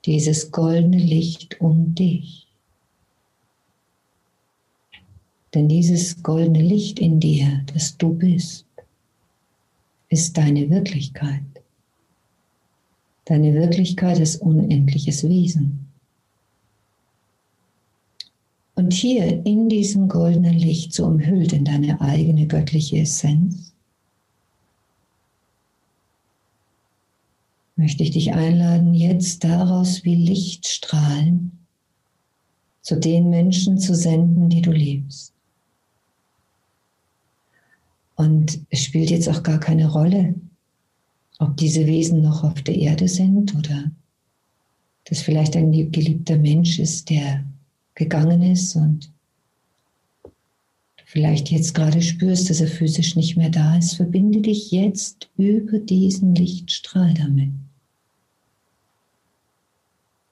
dieses 0.05 0.51
goldene 0.51 0.97
Licht 0.97 1.61
um 1.61 1.93
dich. 1.93 2.47
Denn 5.53 5.67
dieses 5.67 6.23
goldene 6.23 6.61
Licht 6.61 6.99
in 6.99 7.19
dir, 7.19 7.63
das 7.73 7.97
du 7.97 8.13
bist, 8.13 8.65
ist 10.09 10.37
deine 10.37 10.69
Wirklichkeit. 10.69 11.43
Deine 13.25 13.53
Wirklichkeit 13.53 14.19
ist 14.19 14.41
unendliches 14.41 15.27
Wesen. 15.27 15.80
Und 18.75 18.93
hier 18.93 19.45
in 19.45 19.69
diesem 19.69 20.07
goldenen 20.07 20.57
Licht, 20.57 20.93
so 20.93 21.05
umhüllt 21.05 21.53
in 21.53 21.65
deine 21.65 21.99
eigene 22.01 22.47
göttliche 22.47 22.99
Essenz, 22.99 23.73
möchte 27.75 28.03
ich 28.03 28.11
dich 28.11 28.33
einladen, 28.33 28.93
jetzt 28.93 29.43
daraus 29.43 30.03
wie 30.03 30.15
Lichtstrahlen 30.15 31.51
zu 32.81 32.99
den 32.99 33.29
Menschen 33.29 33.77
zu 33.77 33.95
senden, 33.95 34.49
die 34.49 34.61
du 34.61 34.71
liebst. 34.71 35.33
Und 38.15 38.59
es 38.69 38.83
spielt 38.83 39.09
jetzt 39.09 39.27
auch 39.27 39.41
gar 39.41 39.59
keine 39.59 39.91
Rolle, 39.91 40.35
ob 41.39 41.57
diese 41.57 41.87
Wesen 41.87 42.21
noch 42.21 42.43
auf 42.43 42.61
der 42.61 42.75
Erde 42.75 43.07
sind 43.07 43.55
oder 43.55 43.91
dass 45.05 45.21
vielleicht 45.21 45.55
ein 45.55 45.71
geliebter 45.71 46.37
Mensch 46.37 46.77
ist, 46.77 47.09
der 47.09 47.43
gegangen 48.01 48.41
ist 48.41 48.75
und 48.75 49.11
du 50.23 51.03
vielleicht 51.05 51.51
jetzt 51.51 51.75
gerade 51.75 52.01
spürst, 52.01 52.49
dass 52.49 52.59
er 52.59 52.67
physisch 52.67 53.15
nicht 53.15 53.37
mehr 53.37 53.51
da 53.51 53.77
ist. 53.77 53.93
Verbinde 53.93 54.41
dich 54.41 54.71
jetzt 54.71 55.29
über 55.37 55.77
diesen 55.77 56.33
Lichtstrahl 56.33 57.13
damit 57.13 57.51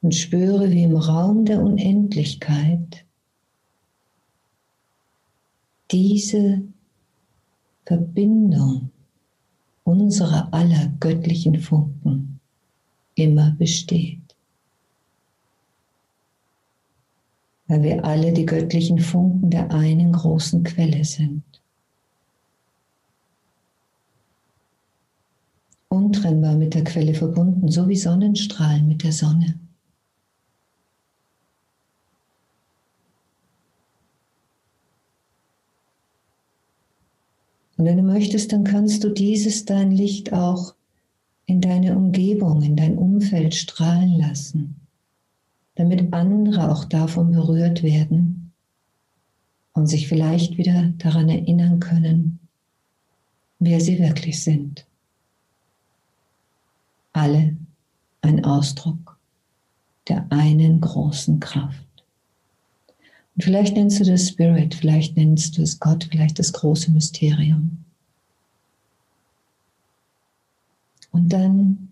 und 0.02 0.16
spüre, 0.16 0.72
wie 0.72 0.84
im 0.84 0.96
Raum 0.96 1.46
der 1.46 1.62
Unendlichkeit 1.62 3.06
diese 5.92 6.64
Verbindung 7.86 8.90
unserer 9.84 10.52
aller 10.54 10.92
göttlichen 11.00 11.60
Funken 11.60 12.40
immer 13.14 13.52
besteht. 13.52 14.29
Weil 17.70 17.84
wir 17.84 18.04
alle 18.04 18.34
die 18.34 18.48
göttlichen 18.48 18.98
Funken 18.98 19.52
der 19.52 19.72
einen 19.72 20.12
großen 20.12 20.64
Quelle 20.64 21.06
sind. 21.06 21.44
Untrennbar 25.88 26.56
mit 26.56 26.74
der 26.74 26.84
Quelle 26.84 27.14
verbunden, 27.14 27.70
so 27.70 27.88
wie 27.88 27.96
Sonnenstrahlen 27.96 28.88
mit 28.88 29.04
der 29.04 29.12
Sonne. 29.12 29.60
Und 37.78 37.86
wenn 37.86 37.98
du 37.98 38.04
möchtest, 38.04 38.52
dann 38.52 38.64
kannst 38.64 39.04
du 39.04 39.10
dieses, 39.10 39.66
dein 39.66 39.92
Licht 39.92 40.34
auch 40.34 40.74
in 41.46 41.62
deine 41.62 41.96
Umgebung, 41.96 42.64
in 42.64 42.76
dein 42.76 42.98
Umfeld 42.98 43.54
strahlen 43.54 44.18
lassen, 44.18 44.79
damit 45.80 46.12
andere 46.14 46.70
auch 46.70 46.84
davon 46.84 47.32
berührt 47.32 47.84
werden 47.84 48.52
und 49.72 49.88
sich 49.88 50.10
vielleicht 50.10 50.58
wieder 50.58 50.92
daran 50.98 51.30
erinnern 51.30 51.80
können, 51.80 52.40
wer 53.60 53.80
sie 53.80 53.98
wirklich 53.98 54.44
sind. 54.44 54.86
Alle 57.14 57.56
ein 58.22 58.44
Ausdruck 58.44 59.18
der 60.10 60.26
einen 60.32 60.82
großen 60.82 61.40
Kraft. 61.40 61.88
Und 63.36 63.44
vielleicht 63.44 63.78
nennst 63.78 64.02
du 64.02 64.04
das 64.04 64.28
Spirit, 64.28 64.76
vielleicht 64.76 65.16
nennst 65.16 65.58
du 65.58 65.62
es 65.62 65.80
Gott, 65.80 66.10
vielleicht 66.12 66.40
das 66.40 66.52
große 66.52 66.92
Mysterium. 66.92 67.86
Und 71.12 71.30
dann 71.32 71.89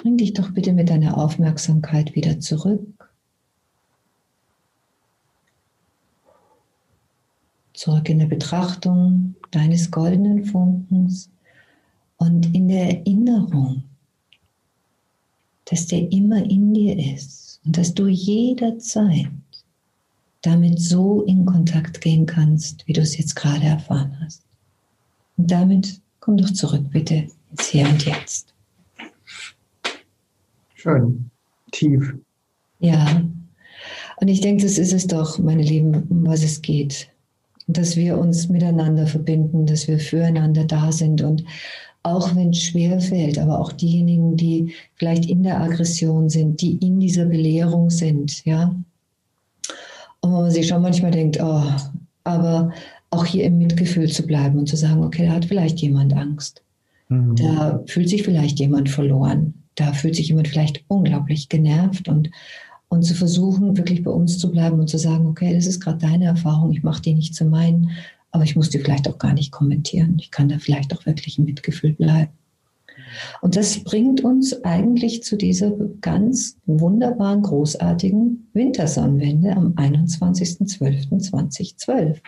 bring 0.00 0.16
dich 0.16 0.32
doch 0.32 0.50
bitte 0.52 0.72
mit 0.72 0.88
deiner 0.88 1.18
Aufmerksamkeit 1.18 2.14
wieder 2.14 2.40
zurück. 2.40 3.12
Zurück 7.74 8.08
in 8.08 8.18
der 8.18 8.26
Betrachtung 8.26 9.34
deines 9.50 9.90
goldenen 9.90 10.44
Funkens 10.44 11.28
und 12.16 12.54
in 12.54 12.68
der 12.68 12.98
Erinnerung, 12.98 13.84
dass 15.66 15.86
der 15.86 16.10
immer 16.10 16.42
in 16.50 16.72
dir 16.72 17.14
ist 17.14 17.60
und 17.66 17.76
dass 17.76 17.92
du 17.92 18.06
jederzeit 18.06 19.30
damit 20.40 20.80
so 20.80 21.22
in 21.24 21.44
Kontakt 21.44 22.00
gehen 22.00 22.24
kannst, 22.24 22.86
wie 22.88 22.94
du 22.94 23.02
es 23.02 23.18
jetzt 23.18 23.36
gerade 23.36 23.66
erfahren 23.66 24.16
hast. 24.24 24.42
Und 25.36 25.50
damit 25.50 26.00
komm 26.20 26.38
doch 26.38 26.50
zurück, 26.50 26.86
bitte, 26.90 27.28
ins 27.50 27.66
Hier 27.68 27.86
und 27.86 28.06
Jetzt. 28.06 28.54
Schön, 30.80 31.30
tief. 31.72 32.14
Ja, 32.78 33.22
und 34.18 34.28
ich 34.28 34.40
denke, 34.40 34.62
das 34.62 34.78
ist 34.78 34.94
es 34.94 35.06
doch, 35.06 35.38
meine 35.38 35.62
Lieben, 35.62 36.04
um 36.08 36.26
was 36.26 36.42
es 36.42 36.62
geht. 36.62 37.10
Dass 37.66 37.96
wir 37.96 38.16
uns 38.18 38.48
miteinander 38.48 39.06
verbinden, 39.06 39.66
dass 39.66 39.88
wir 39.88 39.98
füreinander 39.98 40.64
da 40.64 40.90
sind 40.90 41.20
und 41.20 41.44
auch 42.02 42.34
wenn 42.34 42.48
es 42.50 42.62
schwer 42.62 42.98
fällt, 42.98 43.38
aber 43.38 43.60
auch 43.60 43.72
diejenigen, 43.72 44.38
die 44.38 44.72
vielleicht 44.94 45.26
in 45.26 45.42
der 45.42 45.60
Aggression 45.60 46.30
sind, 46.30 46.62
die 46.62 46.76
in 46.76 46.98
dieser 46.98 47.26
Belehrung 47.26 47.90
sind, 47.90 48.42
ja, 48.46 48.74
und 50.22 50.32
wo 50.32 50.40
man 50.40 50.50
sich 50.50 50.66
schon 50.66 50.80
manchmal 50.80 51.10
denkt, 51.10 51.38
oh, 51.42 51.62
aber 52.24 52.72
auch 53.10 53.26
hier 53.26 53.44
im 53.44 53.58
Mitgefühl 53.58 54.10
zu 54.10 54.26
bleiben 54.26 54.58
und 54.58 54.66
zu 54.66 54.76
sagen, 54.76 55.04
okay, 55.04 55.26
da 55.26 55.32
hat 55.32 55.44
vielleicht 55.44 55.80
jemand 55.80 56.14
Angst. 56.14 56.62
Mhm. 57.08 57.36
Da 57.36 57.82
fühlt 57.86 58.08
sich 58.08 58.22
vielleicht 58.22 58.58
jemand 58.58 58.88
verloren. 58.88 59.59
Da 59.80 59.92
fühlt 59.94 60.14
sich 60.14 60.28
jemand 60.28 60.46
vielleicht 60.48 60.84
unglaublich 60.88 61.48
genervt 61.48 62.08
und, 62.08 62.30
und 62.88 63.02
zu 63.02 63.14
versuchen, 63.14 63.78
wirklich 63.78 64.02
bei 64.02 64.10
uns 64.10 64.38
zu 64.38 64.50
bleiben 64.50 64.78
und 64.78 64.90
zu 64.90 64.98
sagen, 64.98 65.26
okay, 65.26 65.54
das 65.54 65.64
ist 65.66 65.80
gerade 65.80 65.96
deine 65.98 66.26
Erfahrung, 66.26 66.72
ich 66.72 66.82
mache 66.82 67.00
die 67.00 67.14
nicht 67.14 67.34
zu 67.34 67.46
meinen, 67.46 67.92
aber 68.30 68.44
ich 68.44 68.56
muss 68.56 68.68
die 68.68 68.78
vielleicht 68.78 69.08
auch 69.08 69.16
gar 69.16 69.32
nicht 69.32 69.52
kommentieren. 69.52 70.16
Ich 70.18 70.30
kann 70.30 70.50
da 70.50 70.58
vielleicht 70.58 70.94
auch 70.94 71.06
wirklich 71.06 71.38
im 71.38 71.46
Mitgefühl 71.46 71.94
bleiben. 71.94 72.32
Und 73.40 73.56
das 73.56 73.82
bringt 73.82 74.22
uns 74.22 74.62
eigentlich 74.64 75.22
zu 75.22 75.36
dieser 75.36 75.72
ganz 76.02 76.58
wunderbaren, 76.66 77.40
großartigen 77.42 78.50
Wintersonnenwende 78.52 79.56
am 79.56 79.72
21.12.2012, 79.72 82.18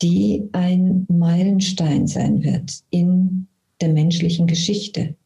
die 0.00 0.48
ein 0.52 1.06
Meilenstein 1.08 2.06
sein 2.06 2.44
wird 2.44 2.84
in 2.90 3.48
der 3.80 3.88
menschlichen 3.88 4.46
Geschichte. 4.46 5.16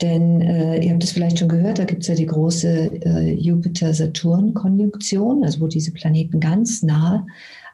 Denn 0.00 0.40
äh, 0.40 0.82
ihr 0.82 0.92
habt 0.92 1.04
es 1.04 1.12
vielleicht 1.12 1.38
schon 1.38 1.48
gehört, 1.48 1.78
da 1.78 1.84
gibt 1.84 2.02
es 2.02 2.08
ja 2.08 2.14
die 2.14 2.26
große 2.26 3.02
äh, 3.04 3.34
Jupiter-Saturn-Konjunktion, 3.34 5.44
also 5.44 5.60
wo 5.60 5.66
diese 5.66 5.92
Planeten 5.92 6.40
ganz 6.40 6.82
nah 6.82 7.26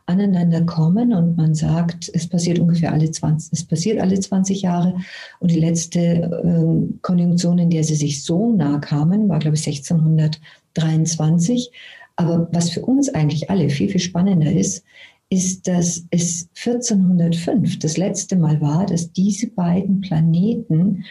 aneinander 0.06 0.62
kommen 0.62 1.14
und 1.14 1.36
man 1.36 1.54
sagt, 1.54 2.10
es 2.12 2.26
passiert 2.26 2.58
ungefähr 2.58 2.92
alle 2.92 3.10
20, 3.10 3.52
es 3.52 3.64
passiert 3.64 4.00
alle 4.00 4.18
20 4.18 4.62
Jahre 4.62 4.96
und 5.38 5.52
die 5.52 5.60
letzte 5.60 6.00
äh, 6.00 6.98
Konjunktion, 7.00 7.58
in 7.58 7.70
der 7.70 7.84
sie 7.84 7.94
sich 7.94 8.24
so 8.24 8.52
nah 8.52 8.78
kamen, 8.78 9.28
war 9.28 9.38
glaube 9.38 9.56
ich 9.56 9.66
1623. 9.66 11.70
Aber 12.16 12.48
was 12.52 12.70
für 12.70 12.82
uns 12.82 13.08
eigentlich 13.08 13.50
alle 13.50 13.70
viel, 13.70 13.88
viel 13.88 14.00
spannender 14.00 14.52
ist, 14.52 14.84
ist, 15.30 15.68
dass 15.68 16.04
es 16.10 16.48
1405 16.56 17.78
das 17.78 17.96
letzte 17.96 18.36
Mal 18.36 18.60
war, 18.60 18.84
dass 18.84 19.12
diese 19.12 19.46
beiden 19.46 20.00
Planeten 20.00 21.04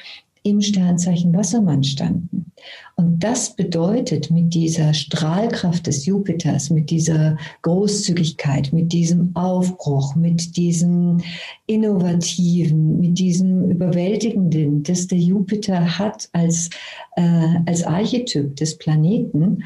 im 0.50 0.62
Sternzeichen 0.62 1.34
Wassermann 1.34 1.84
standen. 1.84 2.52
Und 2.96 3.24
das 3.24 3.56
bedeutet 3.56 4.30
mit 4.30 4.54
dieser 4.54 4.94
Strahlkraft 4.94 5.88
des 5.88 6.06
Jupiters, 6.06 6.70
mit 6.70 6.90
dieser 6.90 7.38
Großzügigkeit, 7.62 8.74
mit 8.74 8.92
diesem 8.92 9.34
Aufbruch, 9.36 10.16
mit 10.16 10.58
diesem 10.58 11.22
Innovativen, 11.66 13.00
mit 13.00 13.18
diesem 13.18 13.72
Überwältigenden, 13.72 14.84
das 14.84 15.08
der 15.08 15.20
Jupiter 15.20 15.98
hat 15.98 16.28
als, 16.34 16.70
äh, 17.16 17.60
als 17.66 17.84
Archetyp 17.84 18.56
des 18.58 18.78
Planeten, 18.78 19.64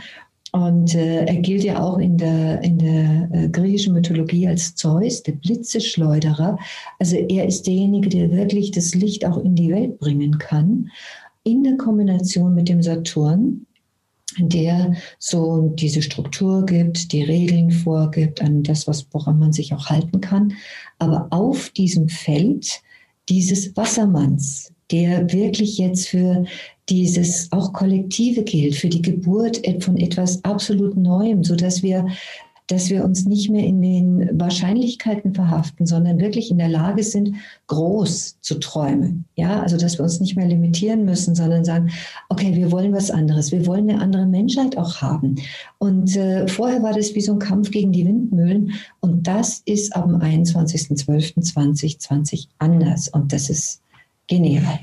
und 0.53 0.93
äh, 0.93 1.25
er 1.25 1.37
gilt 1.37 1.63
ja 1.63 1.81
auch 1.81 1.97
in 1.97 2.15
der, 2.15 2.61
in 2.61 2.77
der 2.77 3.27
äh, 3.33 3.49
griechischen 3.49 3.93
Mythologie 3.93 4.47
als 4.47 4.75
Zeus, 4.75 5.23
der 5.23 5.31
Blitzeschleuderer. 5.31 6.59
Also 6.99 7.15
er 7.15 7.47
ist 7.47 7.65
derjenige, 7.65 8.07
der 8.07 8.31
wirklich 8.31 8.69
das 8.69 8.93
Licht 8.93 9.25
auch 9.25 9.39
in 9.39 9.55
die 9.55 9.71
Welt 9.71 9.97
bringen 9.97 10.37
kann. 10.37 10.91
In 11.43 11.63
der 11.63 11.75
Kombination 11.77 12.53
mit 12.53 12.69
dem 12.69 12.83
Saturn, 12.83 13.65
der 14.37 14.93
so 15.17 15.73
diese 15.73 16.03
Struktur 16.03 16.67
gibt, 16.67 17.11
die 17.13 17.23
Regeln 17.23 17.71
vorgibt, 17.71 18.39
an 18.39 18.61
das, 18.61 18.87
was, 18.87 19.07
woran 19.11 19.39
man 19.39 19.53
sich 19.53 19.73
auch 19.73 19.87
halten 19.87 20.21
kann. 20.21 20.53
Aber 20.99 21.29
auf 21.31 21.71
diesem 21.71 22.09
Feld 22.09 22.79
dieses 23.27 23.75
Wassermanns, 23.75 24.71
der 24.91 25.33
wirklich 25.33 25.79
jetzt 25.79 26.07
für 26.07 26.45
dieses 26.89 27.51
auch 27.51 27.73
Kollektive 27.73 28.43
gilt, 28.43 28.75
für 28.75 28.89
die 28.89 29.01
Geburt 29.01 29.61
von 29.79 29.97
etwas 29.97 30.43
absolut 30.43 30.97
Neuem, 30.97 31.43
so 31.43 31.55
dass 31.55 31.81
wir 31.81 32.05
dass 32.67 32.89
wir 32.89 33.03
uns 33.03 33.25
nicht 33.25 33.49
mehr 33.49 33.65
in 33.65 33.81
den 33.81 34.39
Wahrscheinlichkeiten 34.39 35.33
verhaften, 35.33 35.85
sondern 35.85 36.19
wirklich 36.19 36.49
in 36.49 36.57
der 36.57 36.69
Lage 36.69 37.03
sind, 37.03 37.35
groß 37.67 38.37
zu 38.41 38.55
träumen. 38.55 39.25
Ja, 39.35 39.61
also 39.61 39.75
dass 39.77 39.97
wir 39.97 40.03
uns 40.03 40.21
nicht 40.21 40.35
mehr 40.35 40.47
limitieren 40.47 41.05
müssen, 41.05 41.35
sondern 41.35 41.63
sagen, 41.65 41.91
okay, 42.29 42.55
wir 42.55 42.71
wollen 42.71 42.93
was 42.93 43.11
anderes, 43.11 43.51
wir 43.51 43.67
wollen 43.67 43.87
eine 43.89 44.01
andere 44.01 44.25
Menschheit 44.25 44.77
auch 44.77 45.01
haben. 45.01 45.35
Und 45.77 46.15
äh, 46.15 46.47
vorher 46.47 46.81
war 46.83 46.93
das 46.93 47.13
wie 47.15 47.21
so 47.21 47.33
ein 47.33 47.39
Kampf 47.39 47.71
gegen 47.71 47.91
die 47.91 48.05
Windmühlen 48.05 48.71
und 49.01 49.27
das 49.27 49.61
ist 49.65 49.93
am 49.95 50.15
21.12.2020 50.15 52.47
anders 52.59 53.09
und 53.09 53.33
das 53.33 53.49
ist 53.49 53.81
genial. 54.27 54.79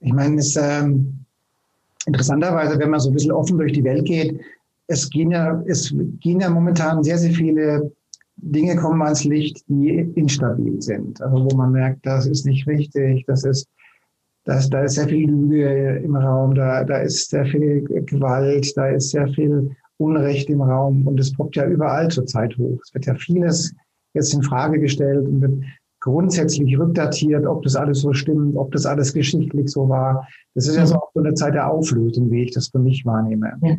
Ich 0.00 0.12
meine, 0.12 0.36
es 0.36 0.56
ähm, 0.56 1.24
interessanterweise, 2.06 2.78
wenn 2.78 2.90
man 2.90 3.00
so 3.00 3.10
ein 3.10 3.14
bisschen 3.14 3.32
offen 3.32 3.58
durch 3.58 3.72
die 3.72 3.84
Welt 3.84 4.06
geht, 4.06 4.40
es 4.86 5.08
gehen 5.08 5.30
ja, 5.30 5.62
es 5.66 5.94
gehen 6.20 6.40
ja 6.40 6.50
momentan 6.50 7.04
sehr, 7.04 7.18
sehr 7.18 7.32
viele 7.32 7.92
Dinge 8.36 8.76
kommen 8.76 9.02
ans 9.02 9.24
Licht, 9.24 9.62
die 9.68 9.98
instabil 10.14 10.80
sind. 10.80 11.20
Also 11.22 11.44
wo 11.44 11.56
man 11.56 11.72
merkt, 11.72 12.04
das 12.06 12.26
ist 12.26 12.46
nicht 12.46 12.66
richtig, 12.66 13.24
das 13.26 13.44
ist, 13.44 13.68
das, 14.44 14.70
da 14.70 14.82
ist 14.82 14.94
sehr 14.94 15.08
viel 15.08 15.30
Lüge 15.30 16.00
im 16.02 16.16
Raum, 16.16 16.54
da, 16.54 16.82
da 16.84 16.98
ist 16.98 17.30
sehr 17.30 17.44
viel 17.44 17.82
Gewalt, 17.82 18.76
da 18.76 18.88
ist 18.88 19.10
sehr 19.10 19.28
viel 19.28 19.70
Unrecht 19.98 20.48
im 20.48 20.62
Raum 20.62 21.06
und 21.06 21.20
es 21.20 21.32
poppt 21.32 21.56
ja 21.56 21.66
überall 21.66 22.08
zurzeit 22.08 22.56
hoch. 22.56 22.80
Es 22.82 22.94
wird 22.94 23.06
ja 23.06 23.14
vieles 23.14 23.74
jetzt 24.14 24.32
in 24.32 24.42
Frage 24.42 24.80
gestellt 24.80 25.26
und 25.26 25.42
wird 25.42 25.62
grundsätzlich 26.00 26.78
rückdatiert, 26.78 27.46
ob 27.46 27.62
das 27.62 27.76
alles 27.76 28.00
so 28.00 28.12
stimmt, 28.12 28.56
ob 28.56 28.72
das 28.72 28.86
alles 28.86 29.12
geschichtlich 29.12 29.70
so 29.70 29.88
war. 29.88 30.26
Das 30.54 30.66
ist 30.66 30.76
ja 30.76 30.86
so 30.86 30.96
auch 30.96 31.10
so 31.14 31.20
eine 31.20 31.34
Zeit 31.34 31.54
der 31.54 31.70
Auflösung, 31.70 32.30
wie 32.30 32.42
ich 32.42 32.52
das 32.52 32.68
für 32.68 32.78
mich 32.78 33.04
wahrnehme. 33.04 33.52
Ja. 33.62 33.76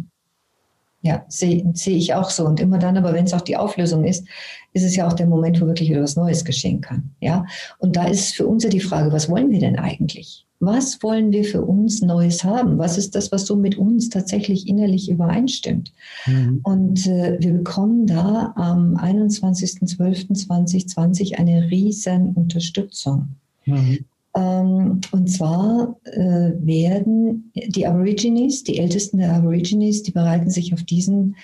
Ja, 1.04 1.26
sehe 1.30 1.66
seh 1.74 1.98
ich 1.98 2.14
auch 2.14 2.30
so. 2.30 2.46
Und 2.46 2.60
immer 2.60 2.78
dann, 2.78 2.96
aber 2.96 3.14
wenn 3.14 3.26
es 3.26 3.34
auch 3.34 3.42
die 3.42 3.58
Auflösung 3.58 4.06
ist, 4.06 4.28
ist 4.74 4.84
es 4.84 4.96
ja 4.96 5.08
auch 5.08 5.14
der 5.14 5.26
Moment, 5.26 5.60
wo 5.60 5.66
wirklich 5.66 5.90
wieder 5.90 6.04
was 6.04 6.16
Neues 6.16 6.46
geschehen 6.46 6.80
kann. 6.80 7.16
Ja, 7.20 7.46
und 7.80 7.96
da 7.96 8.06
ist 8.06 8.36
für 8.36 8.46
uns 8.46 8.64
ja 8.64 8.70
die 8.70 8.80
Frage, 8.80 9.12
was 9.12 9.28
wollen 9.28 9.50
wir 9.50 9.60
denn 9.60 9.80
eigentlich? 9.80 10.46
Was 10.62 11.02
wollen 11.02 11.32
wir 11.32 11.43
für 11.43 11.63
uns 11.63 12.04
Neues 12.04 12.43
haben? 12.43 12.78
Was 12.78 13.00
ist 13.00 13.15
das, 13.15 13.32
was 13.32 13.47
so 13.47 13.56
mit 13.56 13.80
uns 13.80 14.10
tatsächlich 14.10 14.67
innerlich 14.67 15.10
übereinstimmt? 15.10 15.91
Mhm. 16.28 16.60
Und 16.62 17.08
äh, 17.08 17.38
wir 17.39 17.54
bekommen 17.54 18.06
da 18.06 18.54
am 18.56 18.95
21.12.2020 18.95 21.39
eine 21.39 21.71
riesen 21.71 22.36
Unterstützung. 22.36 23.30
Mhm. 23.65 24.06
Ähm, 24.36 25.02
und 25.12 25.32
zwar 25.32 25.95
äh, 26.06 26.52
werden 26.62 27.52
die 27.56 27.88
Aborigines, 27.88 28.63
die 28.63 28.78
Ältesten 28.78 29.17
der 29.17 29.34
Aborigines, 29.34 30.04
die 30.04 30.12
bereiten 30.12 30.52
sich 30.52 30.74
auf 30.74 30.84
diesen 30.84 31.38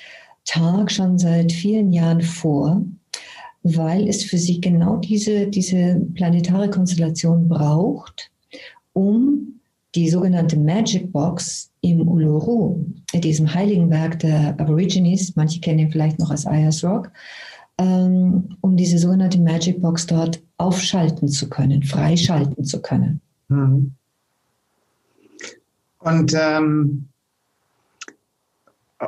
Tag 0.45 0.91
schon 0.91 1.17
seit 1.17 1.51
vielen 1.51 1.91
Jahren 1.91 2.21
vor, 2.21 2.83
weil 3.63 4.07
es 4.07 4.23
für 4.23 4.37
sie 4.37 4.61
genau 4.61 4.97
diese, 4.97 5.47
diese 5.47 5.99
planetare 6.13 6.69
Konstellation 6.69 7.49
braucht, 7.49 8.29
um 8.97 9.59
die 9.93 10.09
sogenannte 10.09 10.57
Magic 10.57 11.11
Box 11.11 11.71
im 11.81 12.07
Uluru, 12.07 12.83
diesem 13.13 13.53
heiligen 13.53 13.91
Werk 13.91 14.17
der 14.19 14.59
Aborigines, 14.59 15.35
manche 15.35 15.59
kennen 15.59 15.79
ihn 15.79 15.91
vielleicht 15.91 16.17
noch 16.17 16.31
als 16.31 16.47
Ayers 16.47 16.83
Rock, 16.83 17.11
ähm, 17.77 18.57
um 18.61 18.75
diese 18.75 18.97
sogenannte 18.97 19.39
Magic 19.39 19.79
Box 19.81 20.07
dort 20.07 20.41
aufschalten 20.57 21.27
zu 21.27 21.47
können, 21.47 21.83
freischalten 21.83 22.63
zu 22.63 22.81
können. 22.81 23.21
Mhm. 23.49 23.91
Und, 25.99 26.33
ähm, 26.33 27.07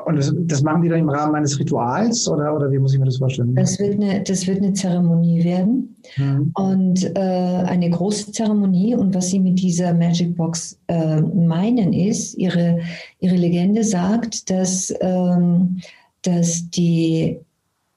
und 0.06 0.17
das, 0.17 0.32
das, 0.41 0.62
machen 0.62 0.84
die 0.84 0.89
dann 0.89 0.99
im 0.99 1.10
Rahmen 1.10 1.34
eines 1.34 1.58
Rituals 1.60 2.28
oder, 2.28 2.56
oder 2.56 2.71
wie 2.71 2.78
muss 2.78 2.93
ich 2.93 2.99
mir 2.99 3.06
das 3.06 3.17
vorstellen? 3.17 3.56
Das 3.56 3.80
wird 3.80 3.95
eine, 3.95 4.21
das 4.21 4.45
wird 4.45 4.60
eine 4.60 4.73
Zeremonie 4.73 5.43
werden 5.43 5.95
mhm. 6.15 6.52
und 6.54 7.06
äh, 7.15 7.19
eine 7.19 7.89
große 7.89 8.32
Zeremonie. 8.32 8.93
Und 8.95 9.15
was 9.15 9.30
sie 9.30 9.39
mit 9.39 9.60
dieser 9.60 9.93
Magic 9.93 10.36
Box 10.36 10.80
äh, 10.88 11.21
meinen 11.21 11.93
ist, 11.93 12.36
ihre, 12.36 12.80
ihre 13.19 13.36
Legende 13.36 13.84
sagt, 13.84 14.49
dass, 14.52 14.93
ähm, 15.02 15.82
dass 16.21 16.69
die 16.69 17.39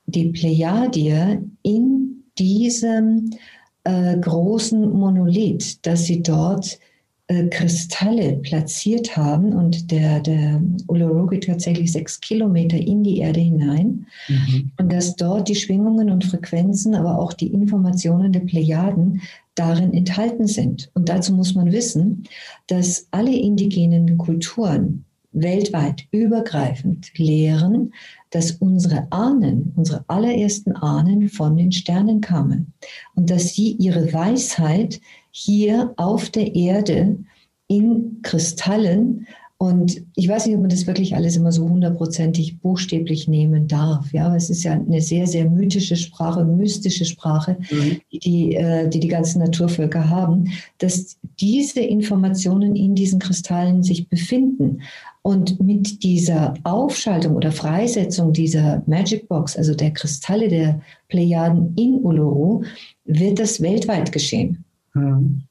die 0.07 0.29
Plejadier 0.29 1.43
in 1.63 2.25
diesem 2.39 3.31
äh, 3.85 4.17
großen 4.19 4.91
Monolith, 4.91 5.79
dass 5.83 6.05
sie 6.05 6.23
dort 6.23 6.79
äh, 7.29 7.47
Kristalle 7.49 8.35
platziert 8.43 9.17
haben 9.17 9.53
und 9.53 9.91
der, 9.91 10.21
der 10.21 10.61
Uluru 10.89 11.29
tatsächlich 11.37 11.93
sechs 11.93 12.21
Kilometer 12.21 12.77
in 12.77 13.05
die 13.05 13.19
Erde 13.19 13.41
hinein 13.41 14.07
mhm. 14.29 14.73
und 14.79 14.93
dass 14.93 15.17
dort 15.17 15.49
die 15.49 15.55
Schwingungen 15.55 16.11
und 16.11 16.25
Frequenzen, 16.25 16.95
aber 16.95 17.19
auch 17.19 17.33
die 17.33 17.53
Informationen 17.53 18.33
der 18.33 18.41
Plejaden 18.41 19.23
darin 19.55 19.93
enthalten 19.95 20.47
sind. 20.47 20.91
Und 20.95 21.09
dazu 21.09 21.33
muss 21.33 21.55
man 21.55 21.71
wissen, 21.73 22.25
dass 22.67 23.07
alle 23.11 23.35
indigenen 23.35 24.19
Kulturen 24.19 25.05
weltweit 25.33 26.07
übergreifend 26.11 27.17
lehren, 27.17 27.95
dass 28.31 28.53
unsere 28.53 29.07
Ahnen, 29.11 29.73
unsere 29.77 30.05
allerersten 30.09 30.73
Ahnen 30.73 31.29
von 31.29 31.57
den 31.57 31.73
Sternen 31.73 32.21
kamen 32.21 32.73
und 33.15 33.31
dass 33.31 33.55
sie 33.55 33.73
ihre 33.73 34.13
Weisheit 34.13 35.01
hier 35.33 35.93
auf 35.97 36.31
der 36.31 36.55
Erde 36.55 37.19
in 37.67 38.21
Kristallen 38.23 39.27
und 39.63 40.03
ich 40.17 40.27
weiß 40.27 40.47
nicht, 40.47 40.57
ob 40.57 40.63
man 40.63 40.71
das 40.71 40.89
wirklich 40.89 41.15
alles 41.15 41.37
immer 41.37 41.53
so 41.53 41.69
hundertprozentig 41.69 42.59
buchstäblich 42.59 43.29
nehmen 43.29 43.69
darf. 43.69 44.13
Ja, 44.13 44.27
aber 44.27 44.35
es 44.35 44.51
ist 44.51 44.65
ja 44.65 44.73
eine 44.73 45.01
sehr, 45.01 45.29
sehr 45.29 45.49
mythische 45.49 45.95
Sprache, 45.95 46.45
mystische 46.45 47.05
Sprache, 47.05 47.57
mhm. 47.71 48.01
die, 48.11 48.57
äh, 48.57 48.89
die 48.89 48.99
die 48.99 49.07
ganzen 49.07 49.39
Naturvölker 49.39 50.11
haben, 50.11 50.49
dass 50.79 51.17
diese 51.39 51.79
Informationen 51.79 52.75
in 52.75 52.97
diesen 52.97 53.21
Kristallen 53.21 53.85
sich 53.85 54.09
befinden. 54.09 54.83
Und 55.23 55.61
mit 55.61 56.03
dieser 56.03 56.55
Aufschaltung 56.65 57.37
oder 57.37 57.53
Freisetzung 57.53 58.33
dieser 58.33 58.83
Magic 58.87 59.29
Box, 59.29 59.57
also 59.57 59.77
der 59.77 59.93
Kristalle 59.93 60.49
der 60.49 60.81
Plejaden 61.09 61.73
in 61.77 62.01
Uluru, 62.03 62.65
wird 63.05 63.39
das 63.39 63.63
weltweit 63.63 64.11
geschehen. 64.11 64.65
Mhm. 64.95 65.43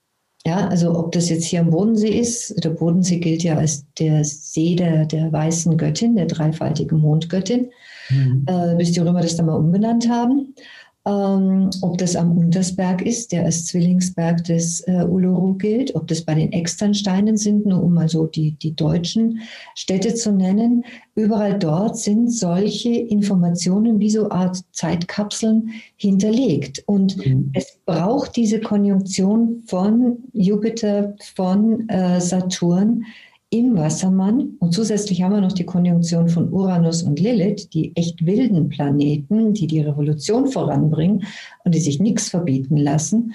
Ja, 0.44 0.68
also 0.70 0.98
ob 0.98 1.12
das 1.12 1.30
jetzt 1.30 1.46
hier 1.46 1.60
am 1.60 1.70
Bodensee 1.70 2.20
ist, 2.20 2.64
der 2.64 2.72
Bodensee 2.72 3.20
gilt 3.20 3.44
ja 3.44 3.58
als 3.58 3.86
der 4.00 4.24
See 4.24 4.76
der, 4.76 5.06
der 5.06 5.32
weißen 5.32 5.78
Göttin, 5.78 6.16
der 6.16 6.26
dreifaltigen 6.26 6.98
Mondgöttin, 6.98 7.70
mhm. 8.10 8.46
äh, 8.48 8.76
bis 8.76 8.92
die 8.92 9.02
Römer 9.02 9.22
das 9.22 9.36
dann 9.36 9.46
mal 9.46 9.56
umbenannt 9.58 10.10
haben. 10.10 10.56
Ähm, 11.04 11.72
ob 11.82 11.98
das 11.98 12.16
am 12.16 12.38
Untersberg 12.38 13.02
ist, 13.02 13.32
der 13.32 13.46
als 13.46 13.66
Zwillingsberg 13.66 14.44
des 14.44 14.82
äh, 14.82 15.04
Uluru 15.04 15.56
gilt, 15.56 15.96
ob 15.96 16.06
das 16.08 16.22
bei 16.22 16.36
den 16.36 16.52
Externsteinen 16.52 17.38
sind, 17.38 17.66
nur 17.66 17.82
um 17.82 17.96
mal 17.96 18.08
so 18.08 18.28
die, 18.28 18.52
die 18.52 18.76
deutschen 18.76 19.40
Städte 19.74 20.14
zu 20.14 20.32
nennen. 20.32 20.86
Überall 21.16 21.58
dort 21.58 21.98
sind 21.98 22.32
solche 22.32 22.92
Informationen 22.92 24.00
wie 24.00 24.12
so 24.12 24.30
Art 24.30 24.60
Zeitkapseln 24.74 25.72
hinterlegt. 25.96 26.84
Und 26.86 27.18
mhm. 27.18 27.50
es 27.56 27.80
braucht 27.88 28.36
diese 28.36 28.60
Konjunktion 28.60 29.64
von 29.66 30.20
Jupiter, 30.34 31.16
von 31.34 31.90
äh, 31.90 32.22
Saturn, 32.22 33.06
im 33.52 33.76
Wassermann. 33.76 34.56
Und 34.60 34.74
zusätzlich 34.74 35.22
haben 35.22 35.34
wir 35.34 35.42
noch 35.42 35.52
die 35.52 35.66
Konjunktion 35.66 36.30
von 36.30 36.52
Uranus 36.52 37.04
und 37.04 37.20
Lilith, 37.20 37.70
die 37.70 37.96
echt 37.96 38.26
wilden 38.26 38.70
Planeten, 38.70 39.54
die 39.54 39.68
die 39.68 39.82
Revolution 39.82 40.48
voranbringen 40.48 41.26
und 41.66 41.76
die 41.76 41.80
sich 41.80 42.00
nichts 42.00 42.30
verbieten 42.30 42.78
lassen, 42.78 43.34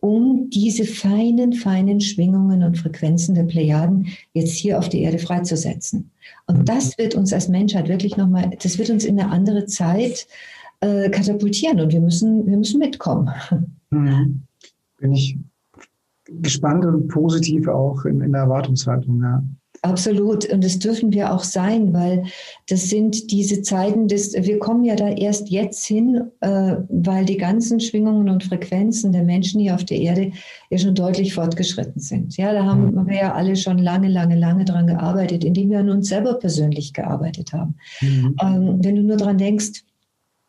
um 0.00 0.50
diese 0.50 0.84
feinen, 0.84 1.52
feinen 1.52 2.00
Schwingungen 2.00 2.64
und 2.64 2.76
Frequenzen 2.76 3.36
der 3.36 3.44
Plejaden 3.44 4.08
jetzt 4.34 4.54
hier 4.54 4.80
auf 4.80 4.88
die 4.88 5.02
Erde 5.02 5.20
freizusetzen. 5.20 6.10
Und 6.48 6.58
mhm. 6.58 6.64
das 6.64 6.98
wird 6.98 7.14
uns 7.14 7.32
als 7.32 7.48
Menschheit 7.48 7.88
wirklich 7.88 8.16
nochmal, 8.16 8.50
das 8.60 8.78
wird 8.78 8.90
uns 8.90 9.04
in 9.04 9.20
eine 9.20 9.30
andere 9.30 9.66
Zeit 9.66 10.26
äh, 10.80 11.08
katapultieren 11.08 11.80
und 11.80 11.92
wir 11.92 12.00
müssen, 12.00 12.44
wir 12.48 12.56
müssen 12.56 12.80
mitkommen. 12.80 13.30
Mhm. 13.90 14.42
Bin 14.98 15.12
ich 15.12 15.36
gespannt 16.40 16.84
und 16.84 17.08
positiv 17.08 17.68
auch 17.68 18.04
in, 18.04 18.20
in 18.20 18.32
der 18.32 18.42
Erwartungshaltung. 18.42 19.20
Ja. 19.22 19.42
Absolut. 19.84 20.48
Und 20.52 20.62
das 20.62 20.78
dürfen 20.78 21.12
wir 21.12 21.32
auch 21.32 21.42
sein, 21.42 21.92
weil 21.92 22.24
das 22.68 22.88
sind 22.88 23.32
diese 23.32 23.62
Zeiten 23.62 24.06
des, 24.06 24.32
wir 24.32 24.60
kommen 24.60 24.84
ja 24.84 24.94
da 24.94 25.08
erst 25.08 25.50
jetzt 25.50 25.84
hin, 25.84 26.22
äh, 26.40 26.76
weil 26.88 27.24
die 27.24 27.36
ganzen 27.36 27.80
Schwingungen 27.80 28.28
und 28.28 28.44
Frequenzen 28.44 29.10
der 29.10 29.24
Menschen 29.24 29.60
hier 29.60 29.74
auf 29.74 29.84
der 29.84 29.98
Erde 29.98 30.30
ja 30.70 30.78
schon 30.78 30.94
deutlich 30.94 31.34
fortgeschritten 31.34 32.00
sind. 32.00 32.36
Ja, 32.36 32.52
da 32.52 32.64
haben 32.64 32.94
mhm. 32.94 33.08
wir 33.08 33.16
ja 33.16 33.34
alle 33.34 33.56
schon 33.56 33.78
lange, 33.78 34.08
lange, 34.08 34.38
lange 34.38 34.64
dran 34.64 34.86
gearbeitet, 34.86 35.42
indem 35.42 35.70
wir 35.70 35.80
an 35.80 35.90
uns 35.90 36.08
selber 36.08 36.34
persönlich 36.34 36.92
gearbeitet 36.92 37.52
haben. 37.52 37.74
Mhm. 38.00 38.36
Ähm, 38.40 38.78
wenn 38.82 38.94
du 38.94 39.02
nur 39.02 39.16
dran 39.16 39.38
denkst, 39.38 39.82